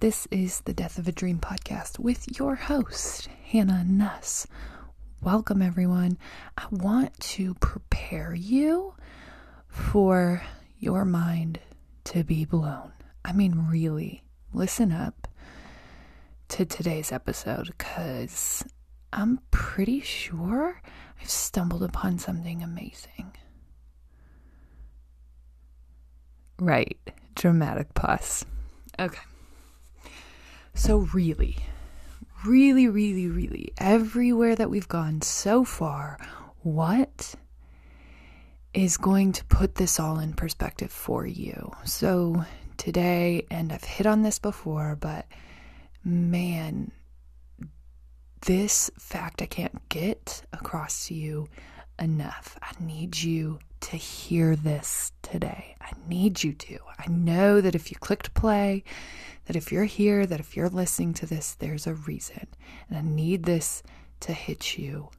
This 0.00 0.28
is 0.30 0.60
the 0.60 0.72
Death 0.72 0.98
of 0.98 1.08
a 1.08 1.12
Dream 1.12 1.40
podcast 1.40 1.98
with 1.98 2.38
your 2.38 2.54
host, 2.54 3.28
Hannah 3.46 3.82
Nuss. 3.82 4.46
Welcome, 5.20 5.60
everyone. 5.60 6.18
I 6.56 6.66
want 6.70 7.18
to 7.18 7.54
prepare 7.54 8.32
you 8.32 8.94
for 9.66 10.40
your 10.78 11.04
mind 11.04 11.58
to 12.04 12.22
be 12.22 12.44
blown. 12.44 12.92
I 13.24 13.32
mean, 13.32 13.66
really, 13.68 14.22
listen 14.52 14.92
up 14.92 15.26
to 16.50 16.64
today's 16.64 17.10
episode 17.10 17.66
because 17.76 18.64
I'm 19.12 19.40
pretty 19.50 20.00
sure 20.00 20.80
I've 21.20 21.28
stumbled 21.28 21.82
upon 21.82 22.20
something 22.20 22.62
amazing. 22.62 23.34
Right, 26.60 26.96
dramatic 27.34 27.94
pause. 27.94 28.46
Okay. 28.96 29.18
So, 30.78 30.98
really, 31.12 31.56
really, 32.46 32.86
really, 32.86 33.26
really, 33.26 33.72
everywhere 33.78 34.54
that 34.54 34.70
we've 34.70 34.86
gone 34.86 35.20
so 35.22 35.64
far, 35.64 36.18
what 36.62 37.34
is 38.72 38.96
going 38.96 39.32
to 39.32 39.44
put 39.46 39.74
this 39.74 39.98
all 39.98 40.20
in 40.20 40.34
perspective 40.34 40.92
for 40.92 41.26
you? 41.26 41.72
So, 41.84 42.44
today, 42.76 43.44
and 43.50 43.72
I've 43.72 43.82
hit 43.82 44.06
on 44.06 44.22
this 44.22 44.38
before, 44.38 44.96
but 44.98 45.26
man, 46.04 46.92
this 48.46 48.88
fact 48.98 49.42
I 49.42 49.46
can't 49.46 49.86
get 49.88 50.42
across 50.52 51.08
to 51.08 51.14
you 51.14 51.48
enough. 51.98 52.58
I 52.62 52.72
need 52.80 53.20
you 53.20 53.58
to 53.80 53.96
hear 53.96 54.56
this 54.56 55.12
today. 55.22 55.76
I 55.80 55.92
need 56.08 56.42
you 56.42 56.52
to. 56.52 56.78
I 56.98 57.06
know 57.08 57.60
that 57.60 57.74
if 57.74 57.90
you 57.90 57.96
clicked 57.98 58.34
play, 58.34 58.84
that 59.46 59.56
if 59.56 59.72
you're 59.72 59.84
here, 59.84 60.26
that 60.26 60.40
if 60.40 60.56
you're 60.56 60.68
listening 60.68 61.14
to 61.14 61.26
this, 61.26 61.54
there's 61.54 61.86
a 61.86 61.94
reason. 61.94 62.48
And 62.88 62.98
I 62.98 63.02
need 63.02 63.44
this 63.44 63.82
to 64.20 64.32
hit 64.32 64.78
you 64.78 65.10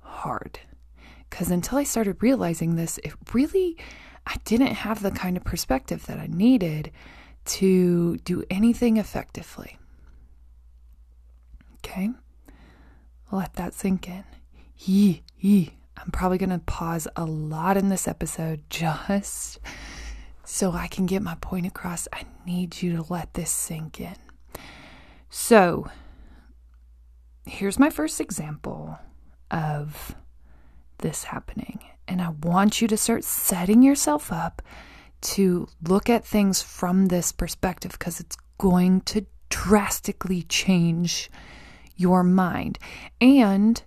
hard. 0.00 0.60
Because 1.28 1.50
until 1.50 1.78
I 1.78 1.84
started 1.84 2.22
realizing 2.22 2.76
this, 2.76 2.98
it 2.98 3.12
really, 3.32 3.76
I 4.26 4.36
didn't 4.44 4.74
have 4.74 5.02
the 5.02 5.10
kind 5.10 5.36
of 5.36 5.44
perspective 5.44 6.06
that 6.06 6.18
I 6.18 6.26
needed 6.26 6.92
to 7.46 8.16
do 8.18 8.44
anything 8.50 8.96
effectively. 8.96 9.78
Okay? 11.78 12.10
Let 13.32 13.54
that 13.54 13.74
sink 13.74 14.08
in. 14.08 14.24
Yee, 14.78 15.22
yee. 15.38 15.72
I'm 15.96 16.10
probably 16.10 16.38
going 16.38 16.50
to 16.50 16.58
pause 16.58 17.08
a 17.16 17.24
lot 17.24 17.76
in 17.76 17.88
this 17.88 18.06
episode 18.06 18.62
just 18.70 19.58
so 20.44 20.72
I 20.72 20.86
can 20.86 21.06
get 21.06 21.22
my 21.22 21.36
point 21.36 21.66
across. 21.66 22.06
I 22.12 22.24
need 22.46 22.82
you 22.82 22.96
to 22.96 23.12
let 23.12 23.34
this 23.34 23.50
sink 23.50 24.00
in. 24.00 24.16
So, 25.28 25.88
here's 27.44 27.78
my 27.78 27.90
first 27.90 28.20
example 28.20 28.98
of 29.50 30.14
this 30.98 31.24
happening. 31.24 31.80
And 32.08 32.22
I 32.22 32.30
want 32.30 32.80
you 32.80 32.88
to 32.88 32.96
start 32.96 33.24
setting 33.24 33.82
yourself 33.82 34.32
up 34.32 34.62
to 35.22 35.66
look 35.82 36.08
at 36.08 36.24
things 36.24 36.62
from 36.62 37.06
this 37.06 37.32
perspective 37.32 37.92
because 37.92 38.20
it's 38.20 38.36
going 38.58 39.00
to 39.02 39.26
drastically 39.48 40.42
change 40.42 41.30
your 41.96 42.22
mind. 42.22 42.78
And 43.20 43.82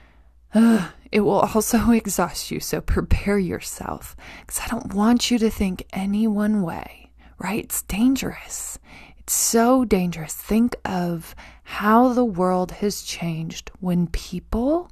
uh, 0.54 0.88
it 1.12 1.20
will 1.20 1.40
also 1.40 1.90
exhaust 1.90 2.50
you. 2.50 2.60
So 2.60 2.80
prepare 2.80 3.38
yourself 3.38 4.16
because 4.40 4.60
I 4.60 4.68
don't 4.68 4.94
want 4.94 5.30
you 5.30 5.38
to 5.38 5.50
think 5.50 5.86
any 5.92 6.26
one 6.26 6.62
way, 6.62 7.10
right? 7.38 7.64
It's 7.64 7.82
dangerous. 7.82 8.78
It's 9.18 9.32
so 9.32 9.84
dangerous. 9.84 10.34
Think 10.34 10.76
of 10.84 11.34
how 11.62 12.12
the 12.12 12.24
world 12.24 12.72
has 12.72 13.02
changed 13.02 13.70
when 13.80 14.06
people 14.08 14.90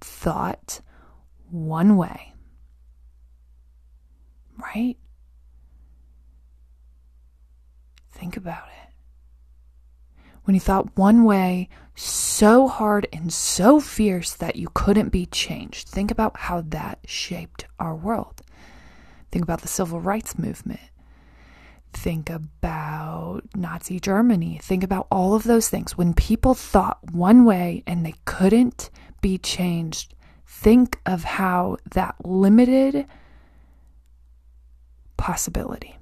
thought 0.00 0.80
one 1.50 1.96
way, 1.96 2.32
right? 4.58 4.96
Think 8.10 8.36
about 8.36 8.66
it 8.82 8.85
when 10.46 10.54
you 10.54 10.60
thought 10.60 10.96
one 10.96 11.24
way 11.24 11.68
so 11.96 12.68
hard 12.68 13.08
and 13.12 13.32
so 13.32 13.80
fierce 13.80 14.32
that 14.34 14.54
you 14.56 14.68
couldn't 14.74 15.08
be 15.08 15.26
changed. 15.26 15.88
Think 15.88 16.10
about 16.10 16.36
how 16.36 16.60
that 16.68 17.00
shaped 17.04 17.66
our 17.80 17.96
world. 17.96 18.42
Think 19.32 19.42
about 19.42 19.62
the 19.62 19.68
civil 19.68 20.00
rights 20.00 20.38
movement. 20.38 20.80
Think 21.92 22.30
about 22.30 23.42
Nazi 23.56 23.98
Germany. 23.98 24.60
Think 24.62 24.84
about 24.84 25.08
all 25.10 25.34
of 25.34 25.44
those 25.44 25.68
things. 25.68 25.98
When 25.98 26.14
people 26.14 26.54
thought 26.54 26.98
one 27.10 27.44
way 27.44 27.82
and 27.86 28.06
they 28.06 28.14
couldn't 28.24 28.90
be 29.20 29.38
changed, 29.38 30.14
think 30.46 31.00
of 31.06 31.24
how 31.24 31.78
that 31.92 32.14
limited 32.24 33.06
possibility. 35.16 35.96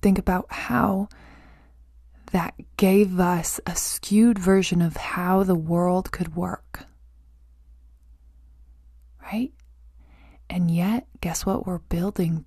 Think 0.00 0.18
about 0.18 0.46
how 0.50 1.08
that 2.32 2.54
gave 2.76 3.20
us 3.20 3.60
a 3.66 3.76
skewed 3.76 4.38
version 4.38 4.82
of 4.82 4.96
how 4.96 5.42
the 5.42 5.54
world 5.54 6.10
could 6.10 6.34
work. 6.34 6.86
Right? 9.22 9.52
And 10.50 10.70
yet, 10.70 11.06
guess 11.20 11.46
what 11.46 11.66
we're 11.66 11.78
building 11.78 12.44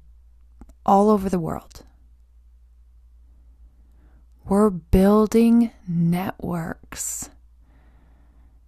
all 0.86 1.10
over 1.10 1.30
the 1.30 1.40
world? 1.40 1.84
We're 4.44 4.70
building 4.70 5.72
networks 5.88 7.30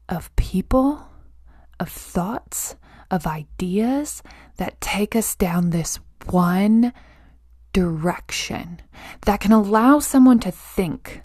of 0.10 0.36
people, 0.36 1.08
of 1.80 1.90
thoughts, 1.90 2.76
of 3.12 3.28
ideas 3.28 4.24
that 4.58 4.82
take 4.82 5.16
us 5.16 5.36
down 5.36 5.70
this 5.70 6.00
one 6.26 6.94
direction 7.78 8.82
that 9.28 9.40
can 9.40 9.52
allow 9.52 10.00
someone 10.00 10.40
to 10.40 10.50
think 10.50 11.22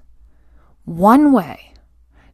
one 0.84 1.32
way 1.32 1.72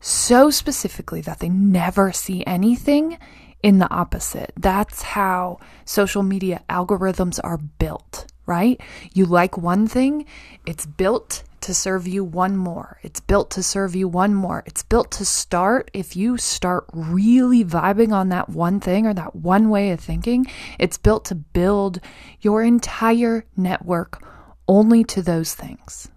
so 0.00 0.50
specifically 0.50 1.20
that 1.20 1.38
they 1.38 1.48
never 1.48 2.10
see 2.10 2.44
anything 2.44 3.16
in 3.62 3.78
the 3.78 3.88
opposite. 3.92 4.52
That's 4.56 5.02
how 5.02 5.60
social 5.84 6.24
media 6.24 6.64
algorithms 6.68 7.38
are 7.44 7.58
built, 7.58 8.26
right? 8.44 8.80
You 9.12 9.24
like 9.24 9.56
one 9.56 9.86
thing, 9.86 10.26
it's 10.66 10.84
built 10.84 11.44
to 11.62 11.74
serve 11.74 12.06
you 12.06 12.24
one 12.24 12.56
more. 12.56 12.98
It's 13.02 13.20
built 13.20 13.50
to 13.52 13.62
serve 13.62 13.94
you 13.94 14.08
one 14.08 14.34
more. 14.34 14.62
It's 14.66 14.82
built 14.82 15.10
to 15.12 15.24
start, 15.24 15.90
if 15.92 16.16
you 16.16 16.36
start 16.36 16.86
really 16.92 17.64
vibing 17.64 18.12
on 18.12 18.28
that 18.30 18.48
one 18.48 18.80
thing 18.80 19.06
or 19.06 19.14
that 19.14 19.34
one 19.36 19.68
way 19.68 19.90
of 19.90 20.00
thinking, 20.00 20.46
it's 20.78 20.98
built 20.98 21.24
to 21.26 21.34
build 21.34 22.00
your 22.40 22.62
entire 22.62 23.44
network 23.56 24.22
only 24.66 25.04
to 25.04 25.22
those 25.22 25.54
things. 25.54 26.08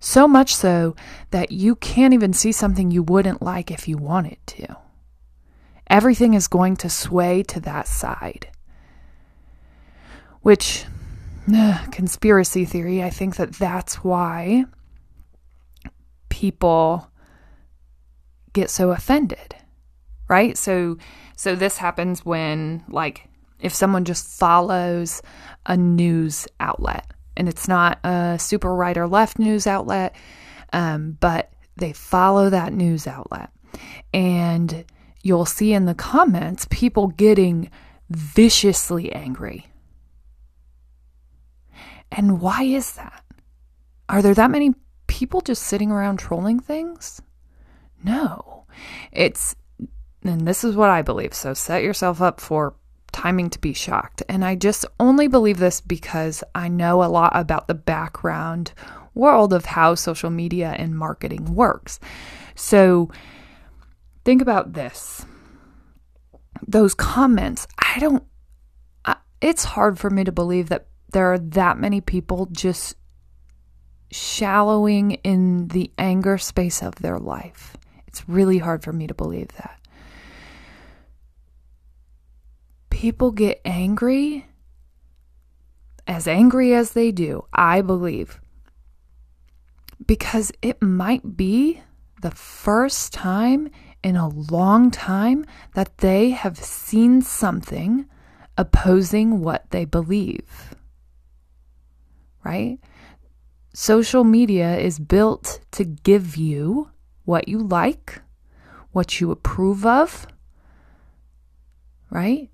So 0.00 0.28
much 0.28 0.54
so 0.54 0.94
that 1.30 1.50
you 1.50 1.74
can't 1.74 2.14
even 2.14 2.32
see 2.32 2.52
something 2.52 2.90
you 2.90 3.02
wouldn't 3.02 3.42
like 3.42 3.70
if 3.70 3.88
you 3.88 3.96
wanted 3.96 4.38
to. 4.46 4.76
Everything 5.88 6.34
is 6.34 6.48
going 6.48 6.76
to 6.76 6.90
sway 6.90 7.42
to 7.44 7.60
that 7.60 7.88
side. 7.88 8.48
Which 10.42 10.84
conspiracy 11.92 12.64
theory. 12.64 13.02
I 13.02 13.10
think 13.10 13.36
that 13.36 13.52
that's 13.52 13.96
why 14.04 14.64
people 16.28 17.10
get 18.52 18.70
so 18.70 18.90
offended. 18.90 19.54
Right? 20.28 20.56
So 20.58 20.98
so 21.36 21.54
this 21.54 21.78
happens 21.78 22.24
when 22.24 22.84
like 22.88 23.28
if 23.60 23.74
someone 23.74 24.04
just 24.04 24.38
follows 24.38 25.22
a 25.66 25.76
news 25.76 26.46
outlet 26.60 27.12
and 27.36 27.48
it's 27.48 27.68
not 27.68 27.98
a 28.04 28.36
super 28.38 28.74
right 28.74 28.96
or 28.96 29.06
left 29.06 29.38
news 29.38 29.66
outlet 29.66 30.14
um, 30.72 31.16
but 31.20 31.52
they 31.76 31.92
follow 31.92 32.50
that 32.50 32.72
news 32.72 33.06
outlet 33.06 33.50
and 34.12 34.84
you'll 35.22 35.46
see 35.46 35.72
in 35.72 35.86
the 35.86 35.94
comments 35.94 36.66
people 36.70 37.08
getting 37.08 37.70
viciously 38.10 39.12
angry 39.12 39.66
and 42.12 42.40
why 42.40 42.62
is 42.62 42.92
that? 42.92 43.24
Are 44.08 44.22
there 44.22 44.34
that 44.34 44.50
many 44.50 44.74
people 45.06 45.40
just 45.40 45.62
sitting 45.62 45.90
around 45.90 46.18
trolling 46.18 46.60
things? 46.60 47.20
No. 48.02 48.64
It's, 49.12 49.54
and 50.22 50.46
this 50.46 50.64
is 50.64 50.76
what 50.76 50.90
I 50.90 51.02
believe. 51.02 51.34
So 51.34 51.54
set 51.54 51.82
yourself 51.82 52.22
up 52.22 52.40
for 52.40 52.74
timing 53.12 53.50
to 53.50 53.58
be 53.58 53.72
shocked. 53.72 54.22
And 54.28 54.44
I 54.44 54.54
just 54.54 54.84
only 55.00 55.28
believe 55.28 55.58
this 55.58 55.80
because 55.80 56.44
I 56.54 56.68
know 56.68 57.02
a 57.02 57.06
lot 57.06 57.32
about 57.34 57.66
the 57.66 57.74
background 57.74 58.72
world 59.14 59.52
of 59.52 59.64
how 59.64 59.94
social 59.94 60.30
media 60.30 60.74
and 60.78 60.96
marketing 60.96 61.54
works. 61.54 61.98
So 62.54 63.10
think 64.24 64.40
about 64.40 64.74
this. 64.74 65.26
Those 66.66 66.94
comments, 66.94 67.66
I 67.78 67.98
don't, 67.98 68.24
it's 69.40 69.64
hard 69.64 69.98
for 69.98 70.10
me 70.10 70.24
to 70.24 70.32
believe 70.32 70.68
that 70.68 70.86
there 71.12 71.32
are 71.32 71.38
that 71.38 71.78
many 71.78 72.00
people 72.00 72.46
just 72.52 72.96
shallowing 74.10 75.12
in 75.24 75.68
the 75.68 75.90
anger 75.98 76.38
space 76.38 76.82
of 76.82 76.94
their 76.96 77.18
life. 77.18 77.76
It's 78.06 78.28
really 78.28 78.58
hard 78.58 78.82
for 78.82 78.92
me 78.92 79.06
to 79.06 79.14
believe 79.14 79.48
that. 79.56 79.78
People 82.90 83.30
get 83.30 83.60
angry, 83.64 84.46
as 86.06 86.26
angry 86.26 86.74
as 86.74 86.92
they 86.92 87.12
do, 87.12 87.44
I 87.52 87.80
believe, 87.80 88.40
because 90.04 90.50
it 90.62 90.82
might 90.82 91.36
be 91.36 91.82
the 92.22 92.30
first 92.30 93.12
time 93.12 93.70
in 94.02 94.16
a 94.16 94.28
long 94.28 94.90
time 94.90 95.44
that 95.74 95.98
they 95.98 96.30
have 96.30 96.58
seen 96.58 97.22
something 97.22 98.06
opposing 98.56 99.40
what 99.40 99.70
they 99.70 99.84
believe. 99.84 100.67
Right? 102.44 102.78
Social 103.74 104.24
media 104.24 104.76
is 104.76 104.98
built 104.98 105.60
to 105.72 105.84
give 105.84 106.36
you 106.36 106.90
what 107.24 107.48
you 107.48 107.58
like, 107.58 108.22
what 108.92 109.20
you 109.20 109.30
approve 109.30 109.84
of, 109.84 110.26
right? 112.10 112.48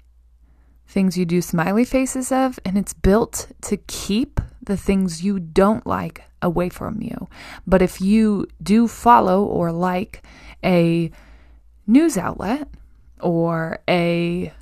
Things 0.87 1.17
you 1.17 1.25
do 1.25 1.41
smiley 1.41 1.85
faces 1.85 2.33
of, 2.33 2.59
and 2.65 2.77
it's 2.77 2.93
built 2.93 3.53
to 3.63 3.77
keep 3.77 4.41
the 4.63 4.77
things 4.77 5.23
you 5.23 5.39
don't 5.39 5.87
like 5.87 6.23
away 6.43 6.69
from 6.69 7.01
you. 7.01 7.29
But 7.67 7.83
if 7.83 8.01
you 8.01 8.47
do 8.63 8.89
follow 8.89 9.45
or 9.45 9.73
like 9.73 10.23
a 10.63 11.11
news 11.87 12.19
outlet 12.19 12.69
or 13.21 13.79
a 13.89 14.53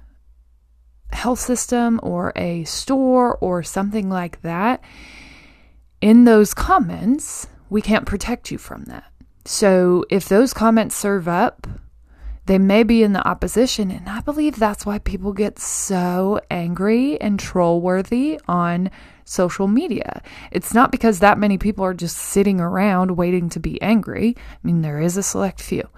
health 1.12 1.40
system 1.40 2.00
or 2.02 2.32
a 2.36 2.64
store 2.64 3.36
or 3.38 3.62
something 3.62 4.08
like 4.08 4.42
that, 4.42 4.82
in 6.00 6.24
those 6.24 6.54
comments, 6.54 7.46
we 7.70 7.80
can't 7.80 8.06
protect 8.06 8.50
you 8.50 8.58
from 8.58 8.84
that. 8.84 9.04
So 9.44 10.04
if 10.10 10.28
those 10.28 10.52
comments 10.52 10.96
serve 10.96 11.26
up, 11.28 11.66
they 12.46 12.58
may 12.58 12.82
be 12.82 13.02
in 13.02 13.12
the 13.12 13.26
opposition. 13.26 13.90
And 13.90 14.08
I 14.08 14.20
believe 14.20 14.56
that's 14.56 14.84
why 14.84 14.98
people 14.98 15.32
get 15.32 15.58
so 15.58 16.40
angry 16.50 17.20
and 17.20 17.38
troll 17.38 17.80
worthy 17.80 18.40
on 18.48 18.90
social 19.24 19.68
media. 19.68 20.22
It's 20.50 20.74
not 20.74 20.90
because 20.90 21.20
that 21.20 21.38
many 21.38 21.56
people 21.56 21.84
are 21.84 21.94
just 21.94 22.16
sitting 22.16 22.60
around 22.60 23.16
waiting 23.16 23.48
to 23.50 23.60
be 23.60 23.80
angry. 23.80 24.34
I 24.36 24.58
mean, 24.64 24.82
there 24.82 25.00
is 25.00 25.16
a 25.16 25.22
select 25.22 25.62
few. 25.62 25.88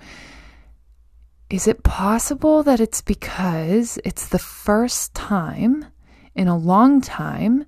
Is 1.50 1.68
it 1.68 1.82
possible 1.82 2.62
that 2.62 2.80
it's 2.80 3.00
because 3.00 3.98
it's 4.04 4.28
the 4.28 4.38
first 4.38 5.14
time 5.14 5.86
in 6.34 6.48
a 6.48 6.56
long 6.56 7.00
time 7.00 7.66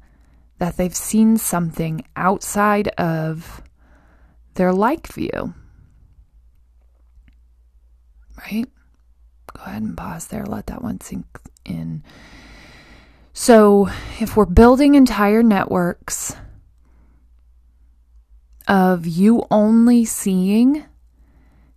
that 0.59 0.77
they've 0.77 0.97
seen 0.97 1.37
something 1.37 2.05
outside 2.17 2.89
of 2.99 3.63
their 4.55 4.73
like 4.73 5.07
view. 5.07 5.55
Right? 8.39 8.67
Go 9.55 9.63
ahead 9.65 9.83
and 9.83 9.97
pause 9.97 10.27
there. 10.29 10.45
Let 10.45 10.67
that 10.67 10.83
one 10.83 11.01
sink 11.01 11.27
in. 11.65 12.03
So, 13.33 13.89
if 14.19 14.37
we're 14.37 14.47
building 14.47 14.95
entire 14.95 15.43
networks 15.43 16.35
of 18.67 19.07
you 19.07 19.47
only 19.51 20.05
seeing 20.07 20.85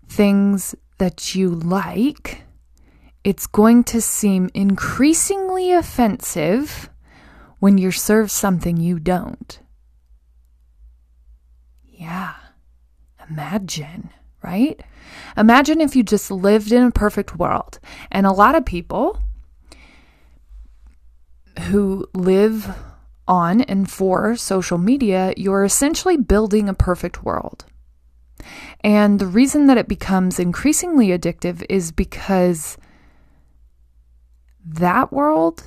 things 0.07 0.73
that 0.99 1.35
you 1.35 1.49
like, 1.49 2.43
it's 3.23 3.47
going 3.47 3.83
to 3.85 4.01
seem 4.01 4.49
increasingly 4.53 5.73
offensive 5.73 6.89
when 7.59 7.77
you're 7.77 7.91
served 7.91 8.31
something 8.31 8.77
you 8.77 8.99
don't. 8.99 9.59
Yeah. 11.83 12.35
Imagine, 13.29 14.09
right? 14.41 14.79
Imagine 15.35 15.81
if 15.81 15.95
you 15.95 16.03
just 16.03 16.31
lived 16.31 16.71
in 16.71 16.83
a 16.83 16.91
perfect 16.91 17.37
world. 17.37 17.79
And 18.11 18.25
a 18.25 18.31
lot 18.31 18.55
of 18.55 18.65
people 18.65 19.21
who 21.69 22.07
live 22.13 22.73
on 23.27 23.61
and 23.61 23.89
for 23.89 24.35
social 24.35 24.77
media, 24.77 25.33
you're 25.37 25.63
essentially 25.63 26.17
building 26.17 26.67
a 26.67 26.73
perfect 26.73 27.23
world. 27.23 27.65
And 28.81 29.19
the 29.19 29.27
reason 29.27 29.67
that 29.67 29.77
it 29.77 29.87
becomes 29.87 30.39
increasingly 30.39 31.07
addictive 31.07 31.63
is 31.69 31.91
because 31.91 32.77
that 34.65 35.11
world 35.11 35.63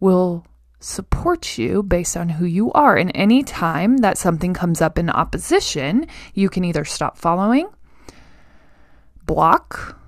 will 0.00 0.46
support 0.80 1.58
you 1.58 1.82
based 1.82 2.16
on 2.16 2.30
who 2.30 2.44
you 2.46 2.72
are. 2.72 2.96
And 2.96 3.12
any 3.14 3.42
time 3.42 3.98
that 3.98 4.18
something 4.18 4.54
comes 4.54 4.80
up 4.80 4.98
in 4.98 5.10
opposition, 5.10 6.06
you 6.34 6.48
can 6.48 6.64
either 6.64 6.84
stop 6.84 7.18
following, 7.18 7.68
block, 9.24 9.98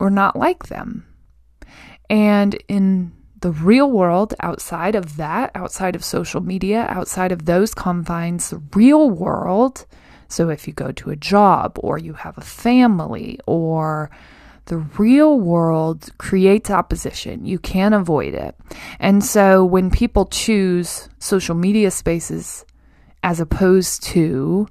or 0.00 0.10
not 0.10 0.36
like 0.36 0.66
them. 0.66 1.06
And 2.08 2.54
in 2.68 3.12
the 3.40 3.50
real 3.50 3.90
world, 3.90 4.34
outside 4.40 4.94
of 4.94 5.16
that, 5.16 5.50
outside 5.54 5.94
of 5.94 6.04
social 6.04 6.40
media, 6.40 6.86
outside 6.88 7.32
of 7.32 7.44
those 7.44 7.74
confines, 7.74 8.50
the 8.50 8.62
real 8.74 9.10
world, 9.10 9.86
so 10.28 10.48
if 10.50 10.66
you 10.66 10.72
go 10.72 10.92
to 10.92 11.10
a 11.10 11.16
job 11.16 11.78
or 11.82 11.98
you 11.98 12.14
have 12.14 12.36
a 12.38 12.42
family 12.42 13.38
or 13.46 14.10
the 14.66 14.78
real 14.78 15.38
world 15.38 16.10
creates 16.18 16.70
opposition. 16.70 17.46
You 17.46 17.58
can't 17.58 17.94
avoid 17.94 18.34
it. 18.34 18.56
And 18.98 19.24
so 19.24 19.64
when 19.64 19.90
people 19.90 20.26
choose 20.26 21.08
social 21.18 21.54
media 21.54 21.90
spaces 21.90 22.64
as 23.22 23.40
opposed 23.40 24.02
to 24.04 24.68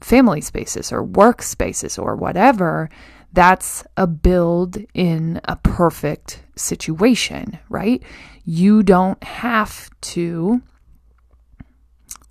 family 0.00 0.40
spaces 0.40 0.92
or 0.92 1.02
work 1.02 1.42
spaces 1.42 1.96
or 1.96 2.16
whatever, 2.16 2.90
that's 3.32 3.84
a 3.96 4.06
build 4.06 4.78
in 4.94 5.40
a 5.44 5.56
perfect 5.56 6.42
situation, 6.56 7.58
right? 7.68 8.02
You 8.44 8.82
don't 8.82 9.22
have 9.22 9.90
to 10.02 10.60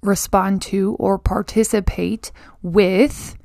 respond 0.08 0.62
to 0.64 0.96
or 1.00 1.18
participate 1.18 2.32
with 2.62 3.38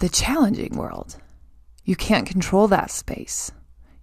the 0.00 0.08
challenging 0.08 0.76
world. 0.76 1.16
You 1.84 1.96
can't 1.96 2.26
control 2.26 2.68
that 2.68 2.90
space. 2.90 3.52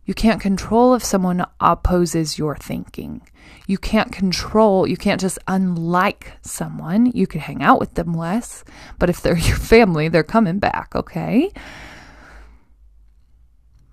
You 0.05 0.15
can't 0.15 0.41
control 0.41 0.95
if 0.95 1.03
someone 1.03 1.45
opposes 1.59 2.39
your 2.39 2.55
thinking. 2.55 3.21
You 3.67 3.77
can't 3.77 4.11
control, 4.11 4.87
you 4.87 4.97
can't 4.97 5.21
just 5.21 5.37
unlike 5.47 6.33
someone. 6.41 7.05
You 7.07 7.27
could 7.27 7.41
hang 7.41 7.61
out 7.61 7.79
with 7.79 7.93
them 7.93 8.15
less, 8.15 8.63
but 8.97 9.11
if 9.11 9.21
they're 9.21 9.37
your 9.49 9.57
family, 9.57 10.07
they're 10.07 10.23
coming 10.23 10.57
back, 10.57 10.95
okay? 10.95 11.51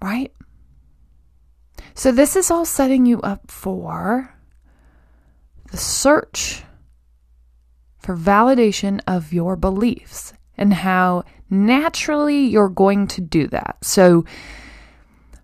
Right? 0.00 0.32
So, 1.94 2.12
this 2.12 2.36
is 2.36 2.50
all 2.50 2.64
setting 2.64 3.04
you 3.04 3.20
up 3.20 3.50
for 3.50 4.34
the 5.70 5.76
search 5.76 6.62
for 8.06 8.16
validation 8.16 9.00
of 9.08 9.32
your 9.32 9.56
beliefs 9.56 10.32
and 10.56 10.72
how 10.72 11.24
naturally 11.50 12.46
you're 12.46 12.68
going 12.68 13.08
to 13.08 13.20
do 13.20 13.48
that. 13.48 13.76
So, 13.82 14.24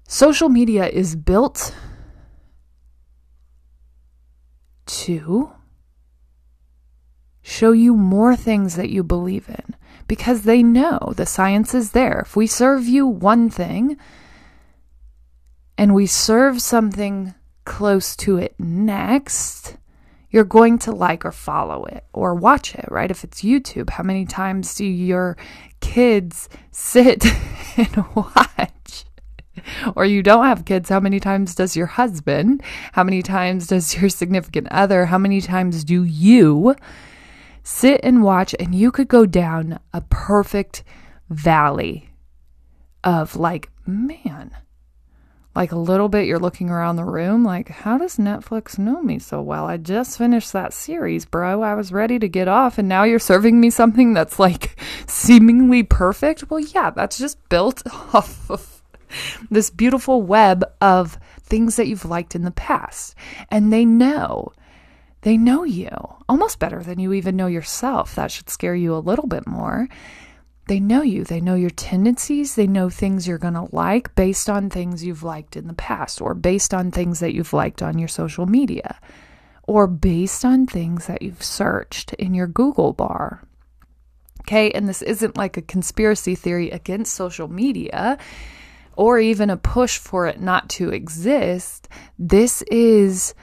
social 0.07 0.49
media 0.49 0.87
is 0.87 1.16
built 1.16 1.75
to 4.87 5.50
show 7.42 7.73
you 7.73 7.97
more 7.97 8.37
things 8.37 8.76
that 8.76 8.90
you 8.90 9.02
believe 9.02 9.49
in 9.49 9.75
because 10.07 10.42
they 10.42 10.62
know 10.62 11.12
the 11.16 11.26
science 11.26 11.75
is 11.75 11.90
there. 11.90 12.21
If 12.21 12.37
we 12.37 12.47
serve 12.47 12.87
you 12.87 13.09
one 13.09 13.50
thing 13.50 13.97
and 15.76 15.97
we 15.97 16.07
serve 16.07 16.62
something 16.62 17.35
close 17.64 18.14
to 18.19 18.37
it 18.37 18.54
next, 18.61 19.78
you're 20.33 20.45
going 20.45 20.79
to 20.79 20.91
like 20.91 21.25
or 21.25 21.31
follow 21.31 21.85
it 21.85 22.05
or 22.12 22.35
watch 22.35 22.75
it, 22.75 22.87
right? 22.91 23.11
If 23.11 23.23
it's 23.23 23.43
YouTube, 23.43 23.91
how 23.91 24.03
many 24.03 24.25
times 24.25 24.75
do 24.75 24.85
your 24.85 25.37
kids 25.81 26.49
sit 26.71 27.25
and 27.77 28.05
watch? 28.17 29.05
Or 29.95 30.07
you 30.07 30.23
don't 30.23 30.47
have 30.47 30.65
kids, 30.65 30.89
how 30.89 31.01
many 31.01 31.21
times 31.21 31.55
does 31.55 31.77
your 31.77 31.87
husband? 31.87 32.62
How 32.93 33.05
many 33.05 33.23
times 33.23 33.67
does 33.67 33.97
your 33.97 34.09
significant 34.09 34.69
other? 34.71 35.07
How 35.07 35.19
many 35.19 35.43
times 35.43 35.85
do 35.85 36.03
you 36.03 36.75
sit 37.62 38.01
and 38.03 38.23
watch? 38.23 38.55
And 38.59 38.75
you 38.75 38.91
could 38.91 39.09
go 39.09 39.27
down 39.27 39.79
a 39.93 40.01
perfect 40.01 40.83
valley 41.29 42.09
of 43.05 43.37
like, 43.37 43.69
man, 43.87 44.53
like 45.54 45.73
a 45.73 45.78
little 45.78 46.09
bit 46.09 46.26
you're 46.26 46.38
looking 46.38 46.71
around 46.71 46.97
the 46.97 47.04
room 47.04 47.44
like 47.44 47.68
how 47.68 47.99
does 47.99 48.16
netflix 48.16 48.78
know 48.78 49.02
me 49.02 49.18
so 49.18 49.40
well? 49.40 49.66
I 49.66 49.76
just 49.76 50.18
finished 50.18 50.52
that 50.52 50.73
series 50.73 51.25
bro. 51.25 51.62
I 51.62 51.75
was 51.75 51.92
ready 51.92 52.18
to 52.18 52.28
get 52.28 52.49
off 52.49 52.78
and 52.78 52.88
now 52.88 53.04
you're 53.04 53.18
serving 53.18 53.61
me 53.61 53.71
something 53.71 54.14
that's 54.14 54.38
like 54.38 54.78
seemingly 55.06 55.82
perfect? 55.82 56.50
Well 56.50 56.61
yeah 56.61 56.90
that's 56.90 57.18
just 57.18 57.49
built 57.49 57.82
off 58.14 58.50
of 58.50 58.82
this 59.50 59.71
beautiful 59.71 60.23
web 60.23 60.64
of 60.80 61.18
things 61.42 61.76
that 61.76 61.87
you've 61.87 62.04
liked 62.04 62.35
in 62.35 62.42
the 62.42 62.50
past. 62.50 63.14
And 63.50 63.73
they 63.73 63.85
know. 63.85 64.52
They 65.23 65.37
know 65.37 65.64
you 65.64 65.90
almost 66.28 66.59
better 66.59 66.82
than 66.82 66.99
you 66.99 67.12
even 67.12 67.37
know 67.37 67.47
yourself. 67.47 68.14
That 68.14 68.30
should 68.30 68.50
scare 68.50 68.75
you 68.75 68.94
a 68.94 68.99
little 68.99 69.26
bit 69.26 69.47
more. 69.47 69.88
They 70.66 70.78
know 70.78 71.02
you. 71.02 71.25
They 71.25 71.40
know 71.40 71.54
your 71.54 71.71
tendencies. 71.71 72.54
They 72.54 72.66
know 72.66 72.88
things 72.88 73.26
you're 73.26 73.38
going 73.38 73.54
to 73.54 73.69
like 73.73 74.14
based 74.14 74.49
on 74.49 74.71
things 74.71 75.04
you've 75.04 75.23
liked 75.25 75.57
in 75.57 75.66
the 75.66 75.75
past 75.75 76.21
or 76.21 76.35
based 76.35 76.73
on 76.73 76.90
things 76.90 77.21
that 77.21 77.35
you've 77.35 77.52
liked 77.52 77.83
on 77.83 77.99
your 77.99 78.09
social 78.09 78.47
media 78.47 79.00
or 79.64 79.87
based 79.87 80.45
on 80.45 80.66
things 80.66 81.07
that 81.07 81.23
you've 81.23 81.42
searched 81.42 82.12
in 82.14 82.35
your 82.35 82.47
Google 82.47 82.92
bar. 82.92 83.42
Okay, 84.40 84.71
and 84.73 84.88
this 84.88 85.02
isn't 85.02 85.37
like 85.37 85.57
a 85.57 85.62
conspiracy 85.62 86.35
theory 86.35 86.71
against 86.71 87.14
social 87.14 87.49
media 87.49 88.19
or 88.97 89.19
even 89.19 89.50
a 89.50 89.57
push 89.57 89.99
for 89.99 90.26
it 90.26 90.40
not 90.40 90.69
to 90.69 90.90
exist. 90.90 91.88
This 92.19 92.62
is 92.62 93.35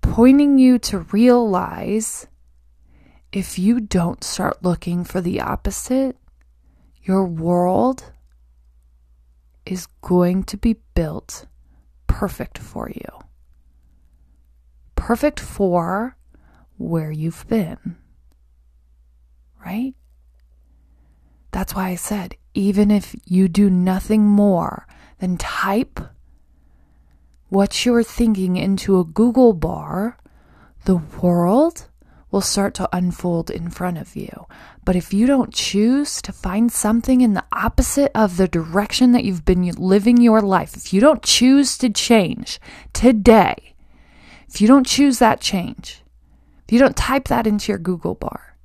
pointing 0.00 0.58
you 0.58 0.78
to 0.80 0.98
realize 0.98 2.26
if 3.32 3.58
you 3.58 3.80
don't 3.80 4.22
start 4.22 4.62
looking 4.62 5.04
for 5.04 5.20
the 5.20 5.40
opposite, 5.40 6.16
your 7.02 7.24
world 7.24 8.12
is 9.66 9.86
going 10.00 10.44
to 10.44 10.56
be 10.56 10.76
built 10.94 11.46
perfect 12.06 12.58
for 12.58 12.88
you. 12.88 13.18
Perfect 14.94 15.40
for 15.40 16.16
where 16.78 17.10
you've 17.10 17.46
been. 17.48 17.96
Right? 19.64 19.94
That's 21.50 21.74
why 21.74 21.88
I 21.88 21.94
said, 21.96 22.36
even 22.54 22.90
if 22.90 23.14
you 23.24 23.48
do 23.48 23.68
nothing 23.70 24.24
more 24.24 24.86
than 25.18 25.36
type 25.36 26.00
what 27.48 27.84
you're 27.84 28.02
thinking 28.02 28.56
into 28.56 28.98
a 28.98 29.04
Google 29.04 29.52
bar, 29.52 30.18
the 30.84 30.96
world 30.96 31.88
will 32.32 32.40
start 32.40 32.74
to 32.74 32.88
unfold 32.96 33.50
in 33.50 33.70
front 33.70 33.98
of 33.98 34.16
you. 34.16 34.46
But 34.84 34.96
if 34.96 35.12
you 35.12 35.26
don't 35.26 35.54
choose 35.54 36.20
to 36.22 36.32
find 36.32 36.72
something 36.72 37.20
in 37.20 37.34
the 37.34 37.44
opposite 37.52 38.10
of 38.14 38.38
the 38.38 38.48
direction 38.48 39.12
that 39.12 39.22
you've 39.22 39.44
been 39.44 39.70
living 39.72 40.16
your 40.16 40.40
life, 40.40 40.74
if 40.74 40.92
you 40.92 41.00
don't 41.00 41.22
choose 41.22 41.78
to 41.78 41.90
change 41.90 42.58
today, 42.92 43.74
if 44.48 44.60
you 44.60 44.66
don't 44.66 44.86
choose 44.86 45.20
that 45.20 45.40
change, 45.40 46.02
if 46.66 46.72
you 46.72 46.78
don't 46.78 46.96
type 46.96 47.28
that 47.28 47.46
into 47.46 47.70
your 47.70 47.78
Google 47.78 48.14
bar, 48.14 48.56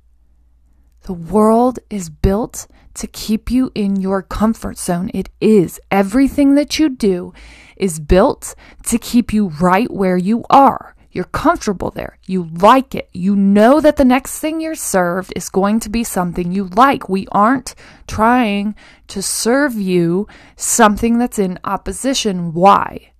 the 1.02 1.12
world 1.12 1.78
is 1.88 2.10
built 2.10 2.66
to 2.94 3.06
keep 3.06 3.50
you 3.50 3.70
in 3.74 4.00
your 4.00 4.22
comfort 4.22 4.76
zone. 4.76 5.10
It 5.14 5.28
is. 5.40 5.78
Everything 5.90 6.54
that 6.56 6.78
you 6.78 6.88
do 6.88 7.32
is 7.76 8.00
built 8.00 8.54
to 8.86 8.98
keep 8.98 9.32
you 9.32 9.48
right 9.60 9.90
where 9.90 10.16
you 10.16 10.44
are. 10.50 10.96
You're 11.10 11.24
comfortable 11.24 11.90
there. 11.90 12.18
You 12.26 12.44
like 12.44 12.94
it. 12.94 13.08
You 13.12 13.34
know 13.34 13.80
that 13.80 13.96
the 13.96 14.04
next 14.04 14.38
thing 14.38 14.60
you're 14.60 14.74
served 14.74 15.32
is 15.34 15.48
going 15.48 15.80
to 15.80 15.88
be 15.88 16.04
something 16.04 16.52
you 16.52 16.64
like. 16.64 17.08
We 17.08 17.26
aren't 17.32 17.74
trying 18.06 18.74
to 19.08 19.22
serve 19.22 19.74
you 19.74 20.28
something 20.56 21.18
that's 21.18 21.38
in 21.38 21.58
opposition. 21.64 22.52
Why? 22.52 23.12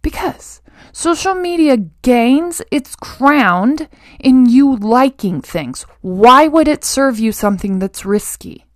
Because 0.00 0.62
social 0.92 1.34
media 1.34 1.76
gains 1.76 2.62
its 2.70 2.96
crown 2.96 3.76
in 4.18 4.46
you 4.46 4.74
liking 4.76 5.42
things. 5.42 5.84
Why 6.00 6.48
would 6.48 6.68
it 6.68 6.84
serve 6.84 7.18
you 7.18 7.32
something 7.32 7.78
that's 7.78 8.06
risky? 8.06 8.66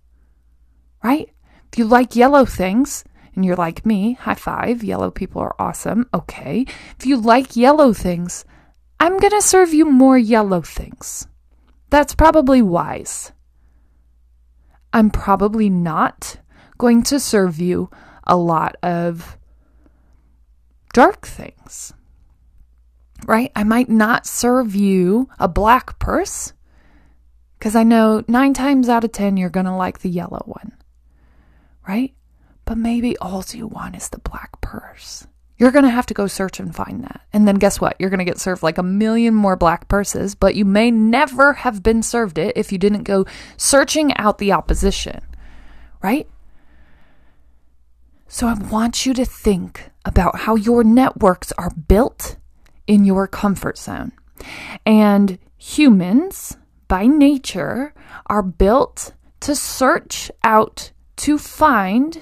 Right? 1.03 1.31
If 1.71 1.79
you 1.79 1.85
like 1.85 2.15
yellow 2.15 2.45
things, 2.45 3.03
and 3.37 3.45
you're 3.45 3.55
like 3.55 3.85
me, 3.85 4.13
high 4.13 4.33
five, 4.33 4.83
yellow 4.83 5.11
people 5.11 5.41
are 5.43 5.55
awesome. 5.59 6.09
Okay. 6.11 6.65
If 6.99 7.05
you 7.05 7.17
like 7.17 7.55
yellow 7.55 7.93
things, 7.93 8.43
I'm 8.99 9.19
going 9.19 9.31
to 9.31 9.43
serve 9.43 9.75
you 9.75 9.85
more 9.85 10.17
yellow 10.17 10.61
things. 10.61 11.27
That's 11.91 12.15
probably 12.15 12.63
wise. 12.63 13.31
I'm 14.91 15.11
probably 15.11 15.69
not 15.69 16.37
going 16.79 17.03
to 17.03 17.19
serve 17.19 17.59
you 17.59 17.91
a 18.25 18.35
lot 18.35 18.75
of 18.81 19.37
dark 20.93 21.27
things. 21.27 21.93
Right? 23.27 23.51
I 23.55 23.63
might 23.63 23.89
not 23.89 24.25
serve 24.25 24.73
you 24.73 25.29
a 25.37 25.47
black 25.47 25.99
purse 25.99 26.53
because 27.59 27.75
I 27.75 27.83
know 27.83 28.23
nine 28.27 28.55
times 28.55 28.89
out 28.89 29.03
of 29.03 29.11
ten 29.11 29.37
you're 29.37 29.51
going 29.51 29.67
to 29.67 29.75
like 29.75 29.99
the 29.99 30.09
yellow 30.09 30.41
one. 30.45 30.71
Right? 31.87 32.15
But 32.67 32.77
maybe 32.77 33.17
all 33.17 33.45
you 33.53 33.65
want 33.65 33.95
is 33.95 34.09
the 34.09 34.19
black 34.19 34.59
purse. 34.59 35.25
You're 35.57 35.71
going 35.71 35.85
to 35.85 35.89
have 35.89 36.05
to 36.07 36.13
go 36.13 36.27
search 36.27 36.59
and 36.59 36.75
find 36.75 37.01
that. 37.05 37.21
And 37.31 37.47
then 37.47 37.55
guess 37.55 37.79
what? 37.79 37.95
You're 37.97 38.09
going 38.09 38.19
to 38.19 38.25
get 38.25 38.39
served 38.39 38.61
like 38.61 38.77
a 38.77 38.83
million 38.83 39.33
more 39.33 39.55
black 39.55 39.87
purses, 39.87 40.35
but 40.35 40.53
you 40.53 40.65
may 40.65 40.91
never 40.91 41.53
have 41.53 41.81
been 41.81 42.03
served 42.03 42.37
it 42.37 42.57
if 42.57 42.73
you 42.73 42.77
didn't 42.77 43.03
go 43.03 43.25
searching 43.55 44.15
out 44.17 44.37
the 44.37 44.51
opposition, 44.51 45.21
right? 46.03 46.27
So 48.27 48.47
I 48.47 48.53
want 48.55 49.05
you 49.05 49.13
to 49.13 49.23
think 49.23 49.89
about 50.03 50.39
how 50.39 50.55
your 50.55 50.83
networks 50.83 51.53
are 51.57 51.71
built 51.71 52.35
in 52.85 53.05
your 53.05 53.27
comfort 53.27 53.77
zone. 53.77 54.11
And 54.85 55.39
humans, 55.57 56.57
by 56.89 57.07
nature, 57.07 57.93
are 58.25 58.43
built 58.43 59.13
to 59.39 59.55
search 59.55 60.29
out, 60.43 60.91
to 61.15 61.37
find, 61.37 62.21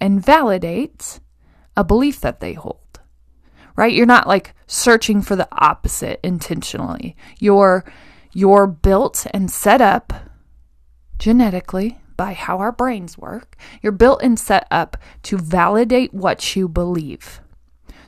and 0.00 0.24
validate 0.24 1.20
a 1.76 1.84
belief 1.84 2.20
that 2.20 2.40
they 2.40 2.54
hold. 2.54 3.00
Right? 3.76 3.94
You're 3.94 4.06
not 4.06 4.26
like 4.26 4.54
searching 4.66 5.22
for 5.22 5.36
the 5.36 5.48
opposite 5.52 6.18
intentionally. 6.24 7.16
You're 7.38 7.84
you're 8.32 8.66
built 8.66 9.26
and 9.32 9.50
set 9.50 9.80
up 9.80 10.12
genetically 11.18 11.98
by 12.16 12.32
how 12.34 12.58
our 12.58 12.72
brains 12.72 13.16
work. 13.16 13.56
You're 13.80 13.92
built 13.92 14.22
and 14.22 14.38
set 14.38 14.66
up 14.70 14.96
to 15.22 15.38
validate 15.38 16.12
what 16.12 16.56
you 16.56 16.68
believe. 16.68 17.40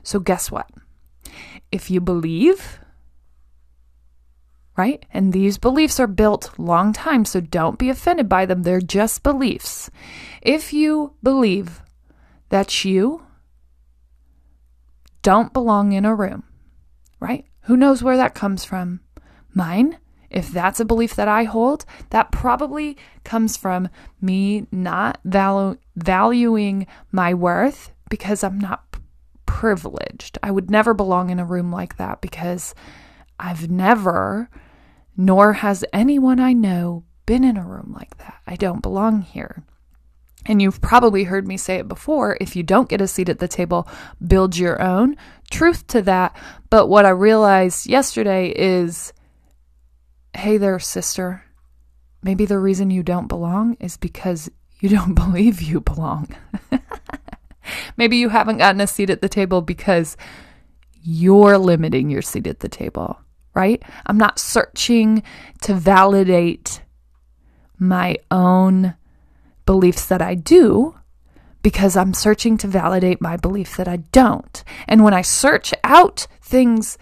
So 0.03 0.19
guess 0.19 0.51
what? 0.51 0.69
If 1.71 1.91
you 1.91 2.01
believe 2.01 2.81
right? 4.81 5.05
And 5.13 5.35
these 5.35 5.59
beliefs 5.59 6.01
are 6.01 6.07
built 6.07 6.59
long 6.59 6.95
time, 6.95 7.27
so 7.27 7.39
don't 7.39 7.79
be 7.79 7.91
offended 7.91 8.31
by 8.31 8.47
them. 8.47 8.63
They're 8.63 8.81
just 8.81 9.23
beliefs. 9.23 9.91
If 10.41 10.73
you 10.73 11.13
believe 11.23 11.83
that 12.49 12.83
you 12.83 13.27
don't 15.21 15.53
belong 15.53 15.93
in 15.93 16.07
a 16.07 16.15
room, 16.15 16.45
right? 17.21 17.45
Who 17.65 17.77
knows 17.77 18.03
where 18.03 18.17
that 18.17 18.35
comes 18.35 18.65
from? 18.65 19.01
Mine, 19.53 19.99
if 20.31 20.51
that's 20.51 20.81
a 20.81 20.87
belief 20.87 21.15
that 21.15 21.29
I 21.29 21.45
hold, 21.45 21.85
that 22.09 22.33
probably 22.33 22.97
comes 23.23 23.59
from 23.59 23.91
me 24.19 24.67
not 24.73 25.21
valu- 25.29 25.77
valuing 25.95 26.87
my 27.13 27.35
worth 27.35 27.93
because 28.09 28.43
I'm 28.43 28.59
not 28.59 28.97
privileged. 29.45 30.39
I 30.43 30.51
would 30.51 30.71
never 30.71 30.95
belong 30.95 31.29
in 31.29 31.39
a 31.39 31.45
room 31.45 31.71
like 31.71 31.99
that 31.99 32.23
because 32.23 32.75
I've 33.39 33.71
never 33.71 34.49
nor 35.17 35.55
has 35.55 35.85
anyone 35.93 36.41
I 36.41 36.53
know 36.53 37.05
been 37.27 37.45
in 37.45 37.57
a 37.57 37.65
room 37.65 37.95
like 37.97 38.17
that. 38.19 38.41
I 38.47 38.57
don't 38.57 38.83
belong 38.83 39.23
here. 39.23 39.63
And 40.47 40.61
you've 40.61 40.81
probably 40.81 41.25
heard 41.25 41.47
me 41.47 41.57
say 41.57 41.77
it 41.77 41.89
before 41.89 42.37
if 42.41 42.57
you 42.57 42.63
don't 42.63 42.89
get 42.89 43.01
a 43.01 43.07
seat 43.07 43.29
at 43.29 43.39
the 43.39 43.49
table, 43.49 43.87
build 44.27 44.57
your 44.57 44.81
own. 44.81 45.17
Truth 45.51 45.87
to 45.89 46.03
that. 46.03 46.37
But 46.71 46.89
what 46.89 47.05
I 47.05 47.11
realized 47.11 47.87
yesterday 47.87 48.49
is 48.49 49.13
hey 50.35 50.57
there, 50.57 50.79
sister. 50.79 51.45
Maybe 52.23 52.45
the 52.45 52.59
reason 52.59 52.91
you 52.91 53.03
don't 53.03 53.29
belong 53.29 53.77
is 53.81 53.97
because 53.97 54.51
you 54.81 54.89
don't 54.89 55.15
believe 55.27 55.61
you 55.61 55.81
belong. 55.81 56.29
Maybe 57.97 58.17
you 58.17 58.31
haven't 58.31 58.59
gotten 58.59 58.81
a 58.81 58.87
seat 58.87 59.11
at 59.11 59.21
the 59.21 59.29
table 59.29 59.61
because 59.61 60.17
you're 61.03 61.59
limiting 61.59 62.11
your 62.11 62.23
seat 62.23 62.47
at 62.47 62.61
the 62.61 62.69
table 62.69 63.21
right? 63.55 63.83
I'm 64.07 64.19
not 64.19 64.39
searching 64.39 65.23
to 65.63 65.75
validate 65.75 66.83
my 67.79 68.17
own 68.31 68.95
beliefs 69.67 70.07
that 70.07 70.23
I 70.23 70.35
do 70.35 70.97
because 71.63 71.97
I'm 71.97 72.15
searching 72.15 72.57
to 72.59 72.69
validate 72.69 73.21
my 73.21 73.37
belief 73.37 73.77
that 73.77 73.89
I 73.89 73.97
don't. 73.97 74.65
And 74.89 75.05
when 75.05 75.15
I 75.15 75.23
search 75.23 75.75
out 75.85 76.27
things, 76.43 76.97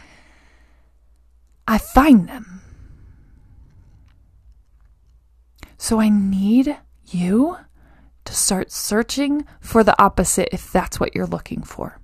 I 1.66 1.78
find 1.78 2.28
them. 2.28 2.62
So 5.76 6.00
I 6.00 6.08
need 6.08 6.76
you 7.06 7.58
to 8.24 8.34
start 8.34 8.72
searching 8.72 9.46
for 9.60 9.84
the 9.84 10.00
opposite 10.02 10.48
if 10.52 10.72
that's 10.72 10.98
what 10.98 11.14
you're 11.14 11.26
looking 11.26 11.62
for. 11.62 11.98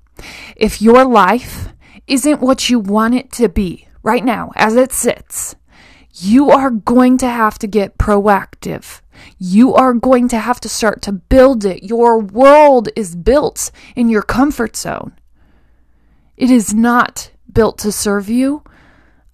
If 0.56 0.80
your 0.80 1.04
life 1.04 1.68
isn't 2.06 2.40
what 2.40 2.70
you 2.70 2.78
want 2.78 3.14
it 3.14 3.32
to 3.32 3.48
be, 3.48 3.88
right 4.04 4.24
now, 4.24 4.52
as 4.54 4.76
it 4.76 4.92
sits, 4.92 5.56
you 6.12 6.50
are 6.50 6.70
going 6.70 7.18
to 7.18 7.26
have 7.26 7.58
to 7.58 7.66
get 7.66 7.98
proactive. 7.98 9.00
You 9.38 9.74
are 9.74 9.94
going 9.94 10.28
to 10.28 10.38
have 10.38 10.60
to 10.60 10.68
start 10.68 11.02
to 11.02 11.12
build 11.12 11.64
it. 11.64 11.82
Your 11.82 12.20
world 12.20 12.88
is 12.94 13.16
built 13.16 13.72
in 13.96 14.08
your 14.08 14.22
comfort 14.22 14.76
zone. 14.76 15.14
It 16.36 16.50
is 16.50 16.72
not 16.72 17.32
built 17.52 17.78
to 17.78 17.90
serve 17.90 18.28
you. 18.28 18.62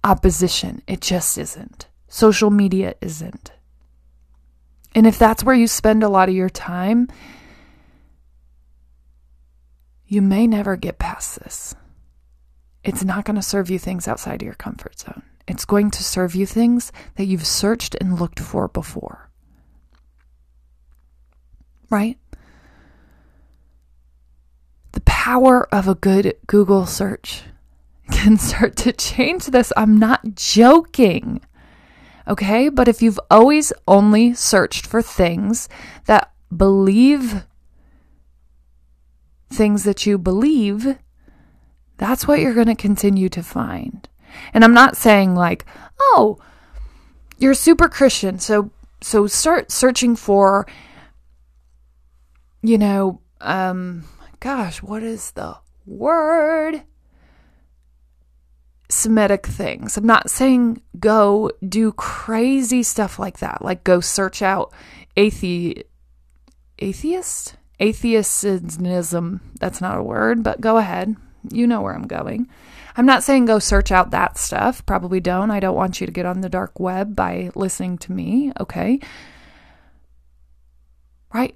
Opposition, 0.03 0.81
it 0.87 1.01
just 1.01 1.37
isn't. 1.37 1.87
Social 2.07 2.49
media 2.49 2.95
isn't. 3.01 3.51
And 4.95 5.05
if 5.05 5.19
that's 5.19 5.43
where 5.43 5.55
you 5.55 5.67
spend 5.67 6.03
a 6.03 6.09
lot 6.09 6.29
of 6.29 6.35
your 6.35 6.49
time, 6.49 7.07
you 10.05 10.21
may 10.21 10.47
never 10.47 10.75
get 10.75 10.99
past 10.99 11.39
this. 11.39 11.75
It's 12.83 13.03
not 13.03 13.25
going 13.25 13.35
to 13.35 13.41
serve 13.41 13.69
you 13.69 13.77
things 13.77 14.07
outside 14.07 14.41
of 14.41 14.45
your 14.45 14.55
comfort 14.55 14.99
zone. 14.99 15.23
It's 15.47 15.65
going 15.65 15.91
to 15.91 16.03
serve 16.03 16.35
you 16.35 16.45
things 16.45 16.91
that 17.15 17.25
you've 17.25 17.45
searched 17.45 17.95
and 17.99 18.19
looked 18.19 18.39
for 18.39 18.67
before. 18.67 19.29
Right? 21.89 22.17
The 24.93 25.01
power 25.01 25.67
of 25.73 25.87
a 25.87 25.95
good 25.95 26.35
Google 26.47 26.85
search 26.85 27.43
can 28.11 28.37
start 28.37 28.75
to 28.77 28.93
change 28.93 29.47
this. 29.47 29.71
I'm 29.77 29.97
not 29.97 30.35
joking. 30.35 31.41
Okay? 32.27 32.69
But 32.69 32.87
if 32.87 33.01
you've 33.01 33.19
always 33.29 33.73
only 33.87 34.33
searched 34.33 34.85
for 34.85 35.01
things 35.01 35.69
that 36.05 36.31
believe 36.55 37.45
things 39.49 39.83
that 39.83 40.05
you 40.05 40.17
believe, 40.17 40.97
that's 42.01 42.27
what 42.27 42.39
you're 42.39 42.55
going 42.55 42.65
to 42.65 42.75
continue 42.75 43.29
to 43.29 43.43
find. 43.43 44.09
And 44.55 44.63
I'm 44.63 44.73
not 44.73 44.97
saying 44.97 45.35
like, 45.35 45.65
oh, 45.99 46.39
you're 47.37 47.53
super 47.53 47.87
Christian, 47.87 48.39
so 48.39 48.71
so 49.01 49.27
start 49.27 49.71
searching 49.71 50.15
for 50.15 50.65
you 52.63 52.77
know, 52.77 53.21
um 53.39 54.05
gosh, 54.39 54.81
what 54.81 55.03
is 55.03 55.31
the 55.31 55.57
word? 55.85 56.81
Semitic 58.89 59.45
things. 59.45 59.95
I'm 59.95 60.05
not 60.05 60.31
saying 60.31 60.81
go 60.99 61.51
do 61.67 61.91
crazy 61.91 62.81
stuff 62.81 63.19
like 63.19 63.39
that. 63.39 63.63
Like 63.63 63.83
go 63.83 63.99
search 63.99 64.41
out 64.41 64.73
athe 65.15 65.83
atheist? 66.79 67.57
Atheism. 67.79 69.41
That's 69.59 69.81
not 69.81 69.97
a 69.97 70.03
word, 70.03 70.43
but 70.43 70.61
go 70.61 70.77
ahead. 70.77 71.15
You 71.49 71.67
know 71.67 71.81
where 71.81 71.93
I'm 71.93 72.07
going. 72.07 72.47
I'm 72.95 73.05
not 73.05 73.23
saying 73.23 73.45
go 73.45 73.59
search 73.59 73.91
out 73.91 74.11
that 74.11 74.37
stuff. 74.37 74.85
Probably 74.85 75.19
don't. 75.19 75.51
I 75.51 75.59
don't 75.59 75.75
want 75.75 76.01
you 76.01 76.07
to 76.07 76.13
get 76.13 76.25
on 76.25 76.41
the 76.41 76.49
dark 76.49 76.79
web 76.79 77.15
by 77.15 77.51
listening 77.55 77.97
to 77.99 78.11
me, 78.11 78.51
okay? 78.59 78.99
Right? 81.33 81.55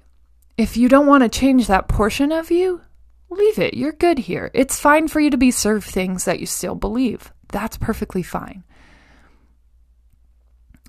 If 0.56 0.76
you 0.76 0.88
don't 0.88 1.06
want 1.06 1.22
to 1.22 1.28
change 1.28 1.66
that 1.66 1.88
portion 1.88 2.32
of 2.32 2.50
you, 2.50 2.80
leave 3.28 3.58
it. 3.58 3.74
You're 3.74 3.92
good 3.92 4.18
here. 4.20 4.50
It's 4.54 4.80
fine 4.80 5.08
for 5.08 5.20
you 5.20 5.30
to 5.30 5.36
be 5.36 5.50
served 5.50 5.86
things 5.86 6.24
that 6.24 6.40
you 6.40 6.46
still 6.46 6.74
believe. 6.74 7.32
That's 7.48 7.76
perfectly 7.76 8.22
fine. 8.22 8.64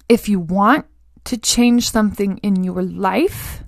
If 0.08 0.30
you 0.30 0.40
want 0.40 0.86
to 1.26 1.38
change 1.38 1.92
something 1.92 2.38
in 2.38 2.64
your 2.64 2.82
life, 2.82 3.64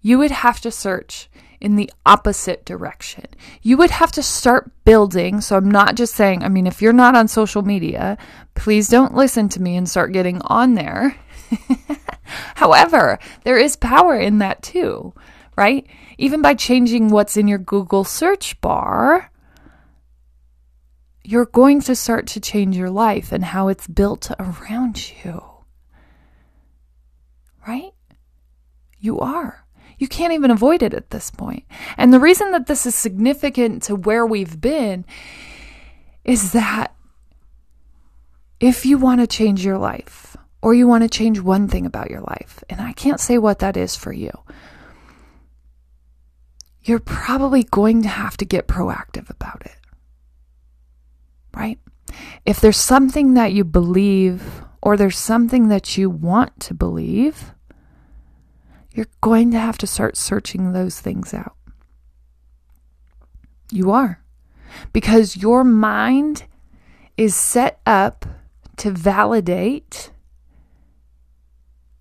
you 0.00 0.18
would 0.18 0.32
have 0.32 0.60
to 0.62 0.72
search 0.72 1.30
in 1.60 1.76
the 1.76 1.90
opposite 2.04 2.64
direction. 2.64 3.24
You 3.62 3.76
would 3.76 3.90
have 3.90 4.12
to 4.12 4.22
start 4.22 4.70
building. 4.84 5.40
So 5.40 5.56
I'm 5.56 5.70
not 5.70 5.94
just 5.94 6.14
saying, 6.14 6.42
I 6.42 6.48
mean, 6.48 6.66
if 6.66 6.82
you're 6.82 6.92
not 6.92 7.16
on 7.16 7.28
social 7.28 7.62
media, 7.62 8.18
please 8.54 8.88
don't 8.88 9.14
listen 9.14 9.48
to 9.50 9.62
me 9.62 9.76
and 9.76 9.88
start 9.88 10.12
getting 10.12 10.40
on 10.42 10.74
there. 10.74 11.16
However, 12.56 13.18
there 13.44 13.58
is 13.58 13.76
power 13.76 14.18
in 14.18 14.38
that 14.38 14.62
too, 14.62 15.14
right? 15.56 15.86
Even 16.18 16.42
by 16.42 16.54
changing 16.54 17.08
what's 17.08 17.36
in 17.36 17.48
your 17.48 17.58
Google 17.58 18.04
search 18.04 18.60
bar, 18.60 19.30
you're 21.24 21.46
going 21.46 21.80
to 21.82 21.96
start 21.96 22.26
to 22.28 22.40
change 22.40 22.76
your 22.76 22.90
life 22.90 23.32
and 23.32 23.44
how 23.44 23.68
it's 23.68 23.86
built 23.86 24.30
around 24.38 25.12
you. 25.24 25.42
Right? 27.66 27.92
You 28.98 29.18
are. 29.18 29.65
You 29.98 30.08
can't 30.08 30.32
even 30.32 30.50
avoid 30.50 30.82
it 30.82 30.94
at 30.94 31.10
this 31.10 31.30
point. 31.30 31.64
And 31.96 32.12
the 32.12 32.20
reason 32.20 32.50
that 32.52 32.66
this 32.66 32.86
is 32.86 32.94
significant 32.94 33.82
to 33.84 33.96
where 33.96 34.26
we've 34.26 34.60
been 34.60 35.04
is 36.24 36.52
that 36.52 36.94
if 38.60 38.84
you 38.84 38.98
want 38.98 39.20
to 39.20 39.26
change 39.26 39.64
your 39.64 39.78
life 39.78 40.36
or 40.60 40.74
you 40.74 40.86
want 40.88 41.02
to 41.02 41.08
change 41.08 41.40
one 41.40 41.68
thing 41.68 41.86
about 41.86 42.10
your 42.10 42.20
life, 42.20 42.62
and 42.68 42.80
I 42.80 42.92
can't 42.92 43.20
say 43.20 43.38
what 43.38 43.60
that 43.60 43.76
is 43.76 43.96
for 43.96 44.12
you, 44.12 44.32
you're 46.82 47.00
probably 47.00 47.64
going 47.64 48.02
to 48.02 48.08
have 48.08 48.36
to 48.36 48.44
get 48.44 48.68
proactive 48.68 49.30
about 49.30 49.62
it. 49.64 49.76
Right? 51.54 51.78
If 52.44 52.60
there's 52.60 52.76
something 52.76 53.34
that 53.34 53.52
you 53.52 53.64
believe 53.64 54.62
or 54.82 54.96
there's 54.96 55.18
something 55.18 55.68
that 55.68 55.96
you 55.96 56.08
want 56.08 56.60
to 56.60 56.74
believe, 56.74 57.52
you're 58.96 59.06
going 59.20 59.50
to 59.50 59.60
have 59.60 59.76
to 59.78 59.86
start 59.86 60.16
searching 60.16 60.72
those 60.72 60.98
things 60.98 61.34
out. 61.34 61.54
You 63.70 63.90
are. 63.90 64.22
Because 64.92 65.36
your 65.36 65.64
mind 65.64 66.44
is 67.16 67.34
set 67.34 67.80
up 67.84 68.24
to 68.78 68.90
validate 68.90 70.10